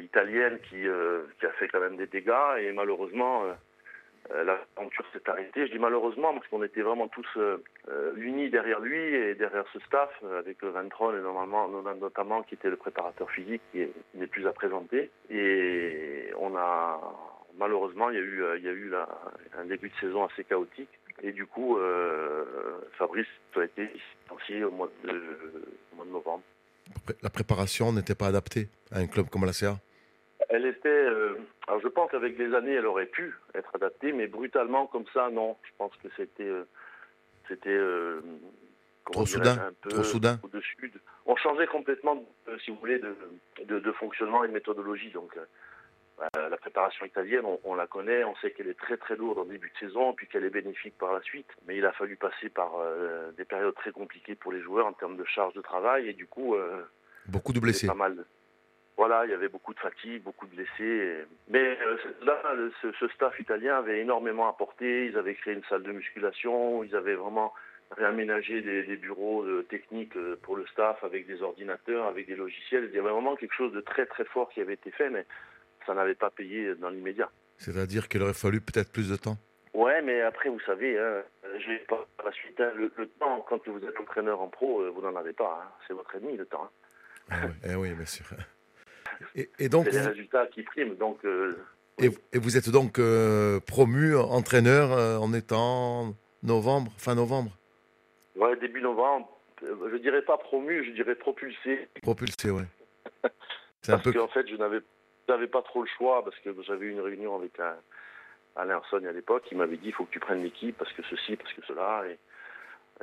italienne 0.00 0.58
qui, 0.70 0.88
a 0.88 1.50
fait 1.58 1.68
quand 1.68 1.80
même 1.80 1.96
des 1.96 2.06
dégâts 2.06 2.58
et 2.58 2.72
malheureusement 2.72 3.44
euh, 3.44 3.52
l'aventure 4.30 5.04
s'est 5.12 5.28
arrêtée. 5.28 5.66
Je 5.66 5.72
dis 5.72 5.78
malheureusement 5.78 6.32
parce 6.34 6.46
qu'on 6.48 6.62
était 6.62 6.82
vraiment 6.82 7.08
tous 7.08 7.26
euh, 7.36 7.62
euh, 7.88 8.12
unis 8.16 8.50
derrière 8.50 8.80
lui 8.80 8.98
et 8.98 9.34
derrière 9.34 9.64
ce 9.72 9.80
staff 9.80 10.10
avec 10.38 10.62
Ventron 10.62 11.16
et 11.16 11.20
normalement 11.20 11.68
notamment 11.68 12.42
qui 12.42 12.54
était 12.54 12.70
le 12.70 12.76
préparateur 12.76 13.30
physique 13.30 13.62
qui 13.72 13.86
n'est 14.14 14.26
plus 14.26 14.46
à 14.46 14.52
présenter. 14.52 15.10
Et 15.30 16.30
on 16.38 16.56
a 16.56 17.00
malheureusement 17.58 18.10
il 18.10 18.16
y 18.16 18.18
a 18.18 18.22
eu 18.22 18.44
il 18.58 18.64
y 18.64 18.68
a 18.68 18.72
eu 18.72 18.92
un 19.58 19.64
début 19.64 19.88
de 19.88 19.96
saison 19.96 20.24
assez 20.24 20.44
chaotique. 20.44 20.90
Et 21.22 21.32
du 21.32 21.46
coup, 21.46 21.78
Fabrice 22.98 23.26
a 23.54 23.62
été 23.62 23.88
licencié 24.28 24.64
au 24.64 24.70
mois 24.70 24.88
de, 25.04 25.10
au 25.92 25.96
mois 25.96 26.04
de 26.06 26.10
novembre. 26.10 26.42
La 27.22 27.30
préparation 27.30 27.92
n'était 27.92 28.14
pas 28.14 28.26
adaptée 28.26 28.68
à 28.90 28.98
un 28.98 29.06
club 29.06 29.28
comme 29.28 29.44
la 29.44 29.52
CA 29.52 29.76
elle 30.52 30.66
était. 30.66 30.88
Euh, 30.88 31.34
alors 31.72 31.80
je 31.80 31.88
pense 31.88 32.10
qu'avec 32.10 32.36
les 32.36 32.54
années, 32.54 32.74
elle 32.74 32.84
aurait 32.84 33.06
pu 33.06 33.34
être 33.54 33.74
adaptée, 33.74 34.12
mais 34.12 34.26
brutalement 34.26 34.86
comme 34.86 35.06
ça, 35.14 35.30
non. 35.30 35.56
Je 35.62 35.70
pense 35.78 35.96
que 36.02 36.08
c'était. 36.18 36.42
Euh, 36.42 36.68
c'était. 37.48 37.70
Euh, 37.70 38.20
trop 39.10 39.24
soudain. 39.24 39.52
Un 39.52 39.72
peu 39.80 39.88
trop 39.88 40.04
soudain. 40.04 40.38
Au-dessus. 40.42 40.92
On 41.24 41.34
changeait 41.36 41.66
complètement, 41.66 42.22
si 42.62 42.70
vous 42.70 42.76
voulez, 42.76 42.98
de, 42.98 43.16
de, 43.78 43.92
fonctionnement 43.92 44.44
et 44.44 44.48
de 44.48 44.52
méthodologie. 44.52 45.12
Donc. 45.12 45.34
la 46.34 46.56
préparation 46.58 47.06
italienne, 47.06 47.46
on, 47.64 47.74
la 47.74 47.86
connaît, 47.86 48.22
on 48.22 48.36
sait 48.36 48.50
qu'elle 48.50 48.68
est 48.68 48.78
très 48.78 48.98
très 48.98 49.16
lourde 49.16 49.38
en 49.38 49.46
début 49.46 49.70
de 49.70 49.86
saison, 49.86 50.12
puis 50.12 50.28
qu'elle 50.28 50.44
est 50.44 50.50
bénéfique 50.50 50.98
par 50.98 51.14
la 51.14 51.22
suite. 51.22 51.48
Mais 51.66 51.78
il 51.78 51.86
a 51.86 51.92
fallu 51.92 52.16
passer 52.16 52.50
par 52.50 52.72
des 53.38 53.46
périodes 53.46 53.74
très 53.76 53.92
compliquées 53.92 54.34
pour 54.34 54.52
les 54.52 54.60
joueurs 54.60 54.86
en 54.86 54.92
termes 54.92 55.16
de 55.16 55.24
charge 55.24 55.54
de 55.54 55.62
travail, 55.62 56.10
et 56.10 56.12
du 56.12 56.26
coup, 56.26 56.54
beaucoup 57.28 57.54
de 57.54 57.60
blessés. 57.60 57.86
Pas 57.86 57.94
mal. 57.94 58.26
Voilà, 59.04 59.24
il 59.24 59.32
y 59.32 59.34
avait 59.34 59.48
beaucoup 59.48 59.74
de 59.74 59.80
fatigue, 59.80 60.22
beaucoup 60.22 60.46
de 60.46 60.54
blessés. 60.54 61.24
Mais 61.48 61.76
euh, 61.84 61.96
là, 62.24 62.40
ce, 62.80 63.08
staff 63.08 63.36
italien 63.40 63.76
avait 63.78 63.98
énormément 63.98 64.48
apporté. 64.48 65.06
Ils 65.06 65.18
avaient 65.18 65.34
créé 65.34 65.54
une 65.54 65.64
salle 65.64 65.82
de 65.82 65.90
musculation. 65.90 66.84
Ils 66.84 66.94
avaient 66.94 67.16
vraiment 67.16 67.52
réaménagé 67.90 68.62
des, 68.62 68.96
bureaux 68.96 69.42
euh, 69.42 69.66
techniques 69.68 70.16
euh, 70.16 70.38
pour 70.42 70.54
le 70.54 70.64
staff 70.68 71.02
avec 71.02 71.26
des 71.26 71.42
ordinateurs, 71.42 72.06
avec 72.06 72.28
des 72.28 72.36
logiciels. 72.36 72.90
Il 72.92 72.94
y 72.94 73.00
avait 73.00 73.10
vraiment 73.10 73.34
quelque 73.34 73.56
chose 73.56 73.72
de 73.72 73.80
très 73.80 74.06
très 74.06 74.24
fort 74.24 74.48
qui 74.50 74.60
avait 74.60 74.74
été 74.74 74.92
fait, 74.92 75.10
mais 75.10 75.26
ça 75.84 75.94
n'avait 75.94 76.14
pas 76.14 76.30
payé 76.30 76.76
dans 76.76 76.90
l'immédiat. 76.90 77.28
C'est-à-dire 77.56 78.06
qu'il 78.06 78.22
aurait 78.22 78.34
fallu 78.34 78.60
peut-être 78.60 78.92
plus 78.92 79.10
de 79.10 79.16
temps? 79.16 79.36
Ouais, 79.74 80.00
mais 80.02 80.20
après, 80.20 80.48
vous 80.48 80.60
savez, 80.60 80.96
hein, 80.96 81.24
je 81.58 81.84
pas 81.86 82.06
la 82.24 82.30
suite. 82.30 82.60
Hein, 82.60 82.70
le, 82.76 82.88
temps, 83.18 83.44
quand 83.48 83.66
vous 83.66 83.84
êtes 83.84 83.98
entraîneur 83.98 84.40
en 84.40 84.46
pro, 84.46 84.88
vous 84.92 85.02
n'en 85.02 85.16
avez 85.16 85.32
pas. 85.32 85.60
Hein. 85.60 85.72
C'est 85.88 85.92
votre 85.92 86.14
ennemi, 86.14 86.36
le 86.36 86.46
temps. 86.46 86.70
Ah 87.30 87.46
oui, 87.46 87.54
eh 87.68 87.74
oui, 87.74 87.94
bien 87.94 88.06
sûr. 88.06 88.26
Et, 89.58 89.68
donc, 89.68 89.86
c'est 89.86 90.00
les 90.00 90.06
résultats 90.08 90.46
qui 90.46 90.62
priment. 90.62 90.94
Donc, 90.94 91.24
euh, 91.24 91.54
et, 91.98 92.38
vous 92.38 92.56
êtes 92.56 92.70
donc 92.70 92.98
euh, 92.98 93.60
promu 93.60 94.16
entraîneur 94.16 94.92
euh, 94.92 95.18
en 95.18 95.32
étant 95.32 96.14
novembre, 96.42 96.92
fin 96.98 97.14
novembre? 97.14 97.56
Ouais, 98.36 98.56
début 98.56 98.80
novembre. 98.80 99.28
Je 99.62 99.96
dirais 99.98 100.22
pas 100.22 100.38
promu, 100.38 100.84
je 100.84 100.90
dirais 100.90 101.14
propulsé. 101.14 101.88
Propulsé, 102.02 102.50
ouais. 102.50 102.64
parce 103.86 104.10
qu'en 104.10 104.28
fait, 104.28 104.48
je 104.48 104.56
n'avais 104.56 105.46
pas 105.46 105.62
trop 105.62 105.82
le 105.82 105.88
choix 105.96 106.24
parce 106.24 106.36
que 106.40 106.50
j'avais 106.62 106.86
eu 106.86 106.90
une 106.90 107.00
réunion 107.00 107.36
avec 107.36 107.60
un, 107.60 107.76
Alain 108.56 108.76
Arson 108.76 109.04
à 109.04 109.12
l'époque. 109.12 109.44
Il 109.50 109.58
m'avait 109.58 109.76
dit 109.76 109.88
il 109.88 109.94
faut 109.94 110.04
que 110.04 110.12
tu 110.12 110.20
prennes 110.20 110.42
l'équipe 110.42 110.76
parce 110.76 110.92
que 110.92 111.02
ceci, 111.08 111.36
parce 111.36 111.52
que 111.52 111.62
cela. 111.66 112.04
Et, 112.06 112.18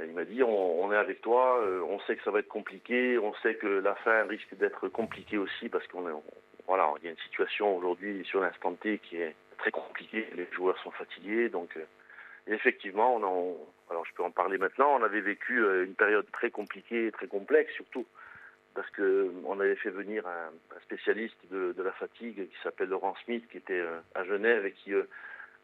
il 0.06 0.14
m'a 0.14 0.26
dit 0.26 0.44
on, 0.44 0.92
est 0.92 0.98
avec 0.98 1.22
toi, 1.22 1.60
euh, 1.62 1.82
on 1.82 2.00
sait 2.02 2.16
que 2.16 2.24
ça 2.24 2.32
va 2.32 2.40
être 2.40 2.48
compliqué, 2.48 3.18
on 3.18 3.34
sait 3.36 3.56
que 3.56 3.68
la 3.68 3.96
fin 3.96 4.24
risque 4.26 4.56
d'être 4.56 4.88
compliquée 4.90 5.38
aussi 5.38 5.70
parce 5.70 5.86
qu'on 5.88 6.04
voilà, 6.68 6.94
il 7.00 7.06
y 7.06 7.08
a 7.08 7.12
une 7.12 7.18
situation 7.18 7.76
aujourd'hui 7.76 8.24
sur 8.26 8.42
l'instant 8.42 8.74
T 8.74 9.00
qui 9.00 9.18
est 9.18 9.36
très 9.58 9.72
compliquée, 9.72 10.28
les 10.36 10.48
joueurs 10.52 10.78
sont 10.84 10.92
fatigués, 10.92 11.50
donc 11.50 11.76
euh, 11.78 11.86
effectivement, 12.48 13.16
on, 13.16 13.58
alors 13.90 14.06
je 14.06 14.14
peux 14.14 14.24
en 14.24 14.32
parler 14.32 14.58
maintenant, 14.58 14.96
on 15.00 15.04
avait 15.04 15.22
vécu 15.22 15.64
euh, 15.64 15.86
une 15.86 15.96
période 15.96 16.26
très 16.32 16.52
compliquée, 16.52 17.12
très 17.12 17.28
complexe 17.28 17.74
surtout 17.74 18.06
parce 18.76 18.90
que 18.92 19.32
on 19.46 19.60
avait 19.60 19.76
fait 19.76 19.90
venir 19.90 20.26
un, 20.28 20.52
spécialiste 20.84 21.38
de, 21.52 21.74
la 21.82 21.92
fatigue 21.94 22.48
qui 22.48 22.56
s'appelle 22.64 22.90
Laurent 22.90 23.16
Smith, 23.26 23.44
qui 23.52 23.58
était 23.58 23.84
à 24.16 24.24
Genève 24.24 24.66
et 24.66 24.72
qui 24.72 24.94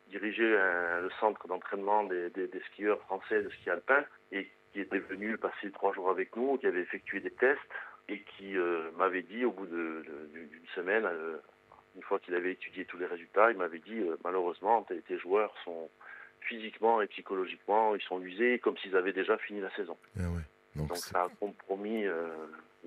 dirigeait 0.08 0.44
le 0.44 1.10
centre 1.20 1.48
d'entraînement 1.48 2.04
des, 2.04 2.32
skieurs 2.72 3.00
français 3.02 3.42
de 3.42 3.50
ski 3.50 3.70
alpin 3.70 4.04
et 4.32 4.50
qui 4.72 4.82
était 4.82 5.00
venu 5.00 5.38
passer 5.38 5.72
trois 5.72 5.94
jours 5.94 6.10
avec 6.10 6.36
nous, 6.36 6.58
qui 6.58 6.68
avait 6.68 6.82
effectué 6.82 7.20
des 7.20 7.32
tests 7.32 7.60
et 8.08 8.22
qui 8.22 8.56
m'avait 8.98 9.24
dit 9.24 9.46
au 9.46 9.52
bout 9.52 9.66
d'une 9.66 10.68
semaine, 10.76 11.08
une 11.96 12.04
fois 12.04 12.20
qu'il 12.20 12.36
avait 12.36 12.52
étudié 12.52 12.86
tous 12.86 12.98
les 12.98 13.06
résultats, 13.06 13.52
il 13.52 13.58
m'avait 13.58 13.80
dit 13.80 14.04
malheureusement 14.24 14.84
tes, 14.84 15.18
joueurs 15.18 15.54
sont 15.64 15.90
physiquement 16.42 17.02
et 17.02 17.08
psychologiquement, 17.08 17.96
ils 17.96 18.02
sont 18.02 18.22
usés 18.22 18.60
comme 18.60 18.78
s'ils 18.78 18.96
avaient 18.96 19.14
déjà 19.14 19.38
fini 19.38 19.60
la 19.62 19.74
saison. 19.76 19.98
Eh 20.18 20.78
Donc, 20.78 20.96
ça 20.98 21.24
a 21.24 21.30
compromis 21.40 22.06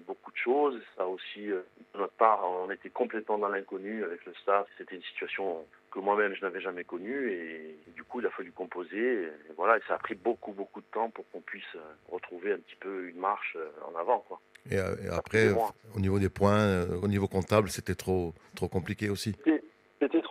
beaucoup 0.06 0.30
de 0.30 0.36
choses. 0.36 0.80
Ça 0.96 1.06
aussi, 1.06 1.50
euh, 1.50 1.62
de 1.94 2.00
notre 2.00 2.12
part, 2.14 2.40
on 2.44 2.70
était 2.70 2.90
complètement 2.90 3.38
dans 3.38 3.48
l'inconnu 3.48 4.04
avec 4.04 4.24
le 4.24 4.34
staff. 4.42 4.66
C'était 4.78 4.96
une 4.96 5.02
situation 5.02 5.64
que 5.90 5.98
moi-même 5.98 6.34
je 6.34 6.42
n'avais 6.42 6.60
jamais 6.60 6.84
connue 6.84 7.32
et, 7.32 7.76
du 7.94 8.04
coup 8.04 8.20
il 8.20 8.26
a 8.26 8.30
fallu 8.30 8.52
composer. 8.52 9.24
Et, 9.24 9.30
voilà, 9.56 9.76
et 9.78 9.80
ça 9.88 9.94
a 9.94 9.98
pris 9.98 10.14
beaucoup 10.14 10.52
beaucoup 10.52 10.80
de 10.80 10.86
temps 10.92 11.10
pour 11.10 11.28
qu'on 11.30 11.40
puisse 11.40 11.74
euh, 11.76 11.80
retrouver 12.10 12.52
un 12.52 12.58
petit 12.58 12.76
peu 12.80 13.08
une 13.08 13.18
marche 13.18 13.56
euh, 13.56 13.68
en 13.92 13.98
avant, 13.98 14.20
quoi. 14.20 14.40
Et, 14.70 14.78
après, 15.10 15.48
au 15.94 16.00
niveau 16.00 16.18
des 16.18 16.28
points, 16.28 16.86
au 17.02 17.08
niveau 17.08 17.26
comptable, 17.26 17.70
c'était 17.70 17.94
trop 17.94 18.34
trop 18.54 18.68
compliqué 18.68 19.08
aussi. 19.08 19.34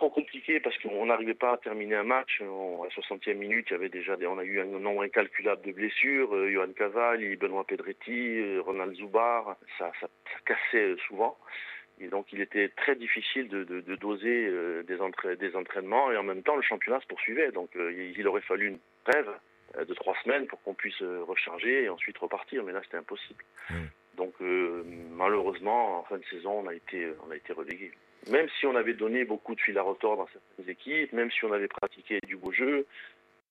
Trop 0.08 0.22
compliqué 0.22 0.58
parce 0.58 0.78
qu'on 0.78 1.04
n'arrivait 1.04 1.34
pas 1.34 1.52
à 1.52 1.56
terminer 1.58 1.96
un 1.96 2.02
match. 2.02 2.40
à 2.40 2.44
la 2.44 2.88
60e 2.88 3.34
minute, 3.34 3.66
il 3.68 3.72
y 3.72 3.76
avait 3.76 3.90
déjà 3.90 4.16
on 4.22 4.38
a 4.38 4.42
eu 4.42 4.58
un 4.58 4.64
nombre 4.64 5.02
incalculable 5.02 5.60
de 5.66 5.72
blessures. 5.72 6.34
Euh, 6.34 6.50
Johan 6.50 6.72
Cavalli, 6.74 7.36
Benoît 7.36 7.64
Pedretti, 7.64 8.38
euh, 8.38 8.62
Ronald 8.64 8.94
Zubar, 8.94 9.56
ça, 9.76 9.92
ça, 10.00 10.08
cassait 10.46 10.96
souvent. 11.06 11.36
Et 12.00 12.06
donc 12.08 12.32
il 12.32 12.40
était 12.40 12.70
très 12.70 12.96
difficile 12.96 13.48
de, 13.48 13.64
doser 13.96 14.46
euh, 14.46 14.82
des, 14.84 14.96
des, 15.36 15.54
entraînements 15.54 16.10
et 16.10 16.16
en 16.16 16.22
même 16.22 16.42
temps 16.42 16.56
le 16.56 16.62
championnat 16.62 17.00
se 17.00 17.06
poursuivait. 17.06 17.52
Donc 17.52 17.68
il 17.76 18.26
aurait 18.26 18.40
fallu 18.40 18.68
une 18.68 18.78
trêve 19.04 19.28
de 19.78 19.92
trois 19.92 20.16
semaines 20.24 20.46
pour 20.46 20.62
qu'on 20.62 20.72
puisse 20.72 21.02
recharger 21.02 21.82
et 21.82 21.88
ensuite 21.90 22.16
repartir. 22.16 22.64
Mais 22.64 22.72
là 22.72 22.80
c'était 22.82 22.96
impossible. 22.96 23.44
Donc 24.16 24.32
malheureusement 24.40 25.98
en 25.98 26.04
fin 26.04 26.16
de 26.16 26.24
saison 26.30 26.62
on 26.64 26.66
a 26.66 26.74
été, 26.74 27.12
on 27.26 27.30
a 27.30 27.36
été 27.36 27.52
relégué 27.52 27.92
même 28.30 28.48
si 28.58 28.66
on 28.66 28.76
avait 28.76 28.94
donné 28.94 29.24
beaucoup 29.24 29.54
de 29.54 29.60
fil 29.60 29.76
à 29.78 29.82
retordre 29.82 30.24
dans 30.24 30.28
certaines 30.32 30.70
équipes, 30.70 31.12
même 31.12 31.30
si 31.30 31.44
on 31.44 31.52
avait 31.52 31.68
pratiqué 31.68 32.20
du 32.26 32.36
beau 32.36 32.52
jeu, 32.52 32.86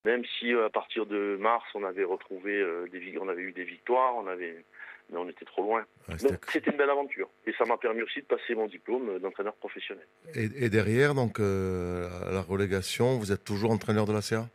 même 0.06 0.24
si 0.40 0.54
euh, 0.54 0.66
à 0.66 0.70
partir 0.70 1.06
de 1.06 1.38
mars 1.40 1.66
on 1.76 1.84
avait 1.84 2.04
retrouvé 2.04 2.56
euh, 2.56 2.88
des 2.92 3.18
on 3.20 3.28
avait 3.28 3.42
eu 3.42 3.52
des 3.52 3.64
victoires, 3.64 4.16
on 4.16 4.28
avait 4.28 4.64
mais 5.10 5.18
on 5.18 5.30
était 5.30 5.46
trop 5.46 5.64
loin. 5.64 5.86
donc 6.22 6.40
c'était 6.52 6.72
une 6.72 6.78
belle 6.78 6.90
aventure 6.90 7.30
et 7.46 7.54
ça 7.58 7.66
m'a 7.66 7.78
permis 7.78 8.02
aussi 8.02 8.20
de 8.20 8.26
passer 8.26 8.56
mon 8.56 8.68
diplôme 8.68 9.20
d'entraîneur 9.20 9.54
professionnel. 9.56 10.06
Et, 10.36 10.70
derrière 10.70 11.14
donc 11.14 11.40
euh, 11.40 12.10
la 12.32 12.42
relégation, 12.42 13.18
vous 13.18 13.32
êtes 13.32 13.44
toujours 13.44 13.72
entraîneur 13.72 14.06
de 14.06 14.14
la 14.14 14.22
CA 14.22 14.48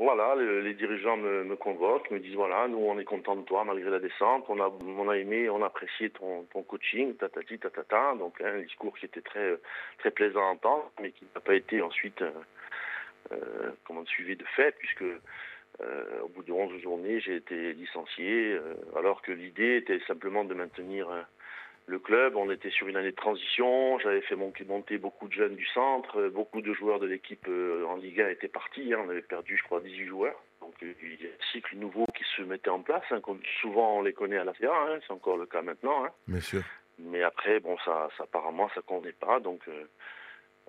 voilà, 0.00 0.34
les, 0.34 0.72
dirigeants 0.72 1.18
me, 1.18 1.54
convoquent, 1.56 2.10
me 2.10 2.20
disent 2.20 2.34
voilà, 2.34 2.66
nous 2.68 2.78
on 2.78 2.98
est 2.98 3.04
content 3.04 3.36
de 3.36 3.42
toi 3.42 3.64
malgré 3.64 3.90
la 3.90 3.98
descente, 3.98 4.46
on 4.48 4.58
a, 4.58 5.16
aimé, 5.18 5.50
on 5.50 5.62
a 5.62 5.66
apprécié 5.66 6.08
ton, 6.08 6.46
coaching, 6.66 7.14
tatati, 7.16 7.58
tatata, 7.58 8.14
donc 8.18 8.40
un 8.40 8.60
discours 8.60 8.96
qui 8.96 9.04
était 9.04 9.20
très, 9.20 9.58
très 9.98 10.10
plaisant 10.10 10.40
à 10.40 10.52
entendre, 10.52 10.90
mais 11.02 11.12
qui 11.12 11.26
n'a 11.34 11.42
pas 11.42 11.54
été 11.54 11.82
ensuite, 11.82 12.22
euh, 12.22 12.30
euh 13.32 13.72
comment 13.84 14.06
suivi 14.06 14.36
de 14.36 14.44
fait, 14.56 14.74
puisque 14.78 15.02
euh, 15.02 16.20
au 16.22 16.28
bout 16.28 16.44
de 16.44 16.52
11 16.52 16.80
journées, 16.80 17.20
j'ai 17.20 17.36
été 17.36 17.74
licencié, 17.74 18.58
alors 18.96 19.20
que 19.20 19.32
l'idée 19.32 19.76
était 19.76 20.00
simplement 20.06 20.44
de 20.44 20.54
maintenir 20.54 21.08
le 21.90 21.98
club. 21.98 22.36
On 22.36 22.50
était 22.50 22.70
sur 22.70 22.88
une 22.88 22.96
année 22.96 23.10
de 23.10 23.16
transition. 23.16 23.98
J'avais 23.98 24.22
fait 24.22 24.36
monter 24.36 24.96
beaucoup 24.96 25.28
de 25.28 25.32
jeunes 25.32 25.56
du 25.56 25.66
centre. 25.66 26.28
Beaucoup 26.28 26.62
de 26.62 26.72
joueurs 26.72 27.00
de 27.00 27.06
l'équipe 27.06 27.46
euh, 27.48 27.84
en 27.86 27.96
Liga 27.96 28.30
étaient 28.30 28.48
partis. 28.48 28.94
Hein. 28.94 29.02
On 29.04 29.10
avait 29.10 29.22
perdu, 29.22 29.56
je 29.56 29.62
crois, 29.64 29.80
18 29.80 30.06
joueurs. 30.06 30.40
Donc 30.60 30.74
euh, 30.82 30.94
il 31.02 31.20
y 31.20 31.26
a 31.26 31.30
un 31.30 31.52
cycle 31.52 31.76
nouveau 31.76 32.06
qui 32.16 32.24
se 32.36 32.42
mettait 32.42 32.70
en 32.70 32.80
place. 32.80 33.02
Hein, 33.10 33.20
comme 33.20 33.40
souvent 33.60 33.98
on 33.98 34.02
les 34.02 34.12
connaît 34.12 34.38
à 34.38 34.44
la 34.44 34.54
CA. 34.54 34.72
Hein. 34.72 35.00
C'est 35.06 35.12
encore 35.12 35.36
le 35.36 35.46
cas 35.46 35.62
maintenant. 35.62 36.06
Bien 36.28 36.40
sûr. 36.40 36.62
Mais 36.98 37.22
après, 37.22 37.60
bon, 37.60 37.76
ça, 37.84 38.08
ça 38.16 38.24
apparemment, 38.24 38.70
ça 38.74 38.82
convenait 38.82 39.12
pas. 39.12 39.40
Donc 39.40 39.60
euh, 39.68 39.84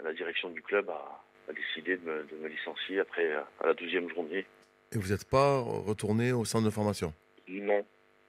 la 0.04 0.14
direction 0.14 0.50
du 0.50 0.62
club 0.62 0.90
a, 0.90 1.22
décidé 1.54 1.98
de 1.98 2.26
me, 2.42 2.48
licencier 2.48 3.00
après 3.02 3.32
à 3.34 3.68
la 3.68 3.74
12e 3.74 4.12
journée. 4.14 4.46
Et 4.94 4.98
vous 4.98 5.12
n'êtes 5.12 5.30
pas 5.30 5.60
retourné 5.60 6.32
au 6.32 6.46
centre 6.46 6.66
de 6.66 6.70
formation? 6.70 7.14
Non, 7.48 7.86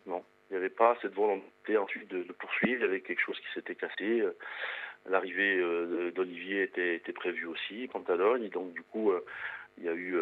non. 0.07 0.22
Il 0.52 0.56
n'y 0.56 0.58
avait 0.58 0.68
pas 0.68 0.98
cette 1.00 1.14
volonté 1.14 1.78
ensuite 1.78 2.08
de, 2.08 2.30
poursuivre. 2.34 2.82
Il 2.82 2.84
y 2.84 2.84
avait 2.84 3.00
quelque 3.00 3.22
chose 3.22 3.40
qui 3.40 3.50
s'était 3.54 3.74
cassé. 3.74 4.20
Euh, 4.20 4.36
l'arrivée 5.08 5.56
euh, 5.56 6.10
d'Olivier 6.10 6.64
était, 6.64 7.00
prévue 7.14 7.46
aussi, 7.46 7.88
Pantalogne. 7.88 8.44
Et 8.44 8.50
donc, 8.50 8.74
du 8.74 8.82
coup, 8.82 9.12
euh, 9.12 9.24
il 9.78 9.84
y 9.84 9.88
a 9.88 9.94
eu 9.94 10.14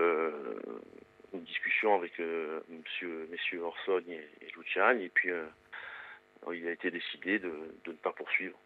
une 1.34 1.42
discussion 1.42 1.96
avec 1.96 2.12
monsieur, 2.20 3.26
messieurs 3.28 3.62
Orsogne 3.62 4.10
et, 4.10 4.28
et. 4.46 5.02
Et 5.02 5.08
puis, 5.08 5.30
il 6.52 6.68
a 6.68 6.70
été 6.70 6.92
décidé 6.92 7.40
de, 7.40 7.50
de 7.84 7.90
ne 7.90 7.96
pas 7.96 8.12
poursuivre. 8.12 8.56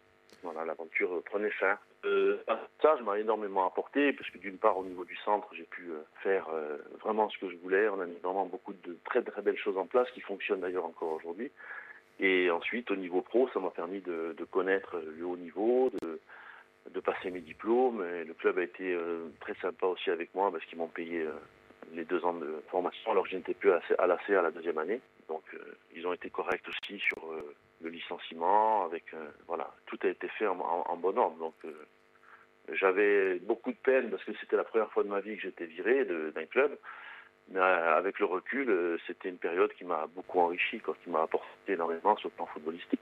Voilà, 0.43 0.65
l'aventure 0.65 1.23
prenait 1.23 1.49
fin. 1.49 1.79
Euh, 2.05 2.37
ça, 2.81 2.95
je 2.97 3.03
m'a 3.03 3.17
énormément 3.19 3.65
apporté, 3.65 4.13
parce 4.13 4.29
que 4.29 4.37
d'une 4.37 4.57
part, 4.57 4.77
au 4.77 4.83
niveau 4.83 5.05
du 5.05 5.15
centre, 5.17 5.47
j'ai 5.53 5.63
pu 5.63 5.89
euh, 5.89 6.01
faire 6.21 6.47
euh, 6.53 6.77
vraiment 7.01 7.29
ce 7.29 7.37
que 7.39 7.49
je 7.49 7.55
voulais. 7.57 7.89
On 7.89 7.99
a 7.99 8.05
mis 8.05 8.17
vraiment 8.21 8.45
beaucoup 8.45 8.73
de 8.73 8.97
très 9.05 9.23
très 9.23 9.41
belles 9.41 9.57
choses 9.57 9.77
en 9.77 9.87
place, 9.87 10.09
qui 10.11 10.21
fonctionnent 10.21 10.59
d'ailleurs 10.59 10.85
encore 10.85 11.13
aujourd'hui. 11.13 11.51
Et 12.19 12.51
ensuite, 12.51 12.91
au 12.91 12.95
niveau 12.95 13.21
pro, 13.21 13.49
ça 13.53 13.59
m'a 13.59 13.71
permis 13.71 14.01
de, 14.01 14.35
connaître 14.51 15.01
le 15.17 15.25
haut 15.25 15.35
niveau, 15.35 15.91
de, 16.01 16.19
de 16.91 16.99
passer 16.99 17.31
mes 17.31 17.41
diplômes. 17.41 18.01
Le 18.01 18.33
club 18.33 18.57
a 18.57 18.63
été 18.63 18.97
très 19.41 19.55
sympa 19.55 19.87
aussi 19.87 20.09
avec 20.11 20.33
moi, 20.33 20.49
parce 20.49 20.63
qu'ils 20.65 20.77
m'ont 20.77 20.87
payé 20.87 21.25
les 21.93 22.05
deux 22.05 22.23
ans 22.23 22.33
de 22.33 22.63
formation, 22.69 23.11
alors 23.11 23.25
que 23.25 23.31
je 23.31 23.35
n'étais 23.35 23.53
plus 23.53 23.71
à 23.71 24.07
la 24.07 24.17
CA 24.25 24.41
la 24.41 24.51
deuxième 24.51 24.77
année. 24.77 25.01
Donc, 25.27 25.43
ils 25.93 26.07
ont 26.07 26.13
été 26.13 26.29
corrects 26.29 26.65
aussi 26.69 26.99
sur 26.99 27.17
le 27.85 27.91
licenciement, 27.91 28.83
avec 28.83 29.15
voilà, 29.47 29.71
tout 29.85 29.97
a 30.03 30.07
été 30.07 30.27
fait 30.27 30.47
en, 30.47 30.97
bon 30.97 31.17
ordre. 31.17 31.37
Donc 31.37 31.53
j'avais 32.73 33.39
beaucoup 33.39 33.71
de 33.71 33.77
peine 33.77 34.09
parce 34.09 34.23
que 34.23 34.31
c'était 34.39 34.57
la 34.57 34.63
première 34.63 34.91
fois 34.91 35.03
de 35.03 35.09
ma 35.09 35.21
vie 35.21 35.35
que 35.35 35.43
j'étais 35.43 35.65
viré 35.65 36.05
d'un 36.05 36.45
club. 36.45 36.77
Mais 37.49 37.59
euh, 37.59 37.97
avec 37.97 38.19
le 38.19 38.25
recul, 38.25 38.69
euh, 38.69 38.97
c'était 39.05 39.29
une 39.29 39.37
période 39.37 39.71
qui 39.73 39.85
m'a 39.85 40.07
beaucoup 40.07 40.39
enrichi, 40.39 40.81
qui 41.03 41.09
m'a 41.09 41.23
apporté 41.23 41.47
énormément 41.73 42.17
sur 42.17 42.29
le 42.29 42.35
plan 42.35 42.45
footballistique. 42.47 42.99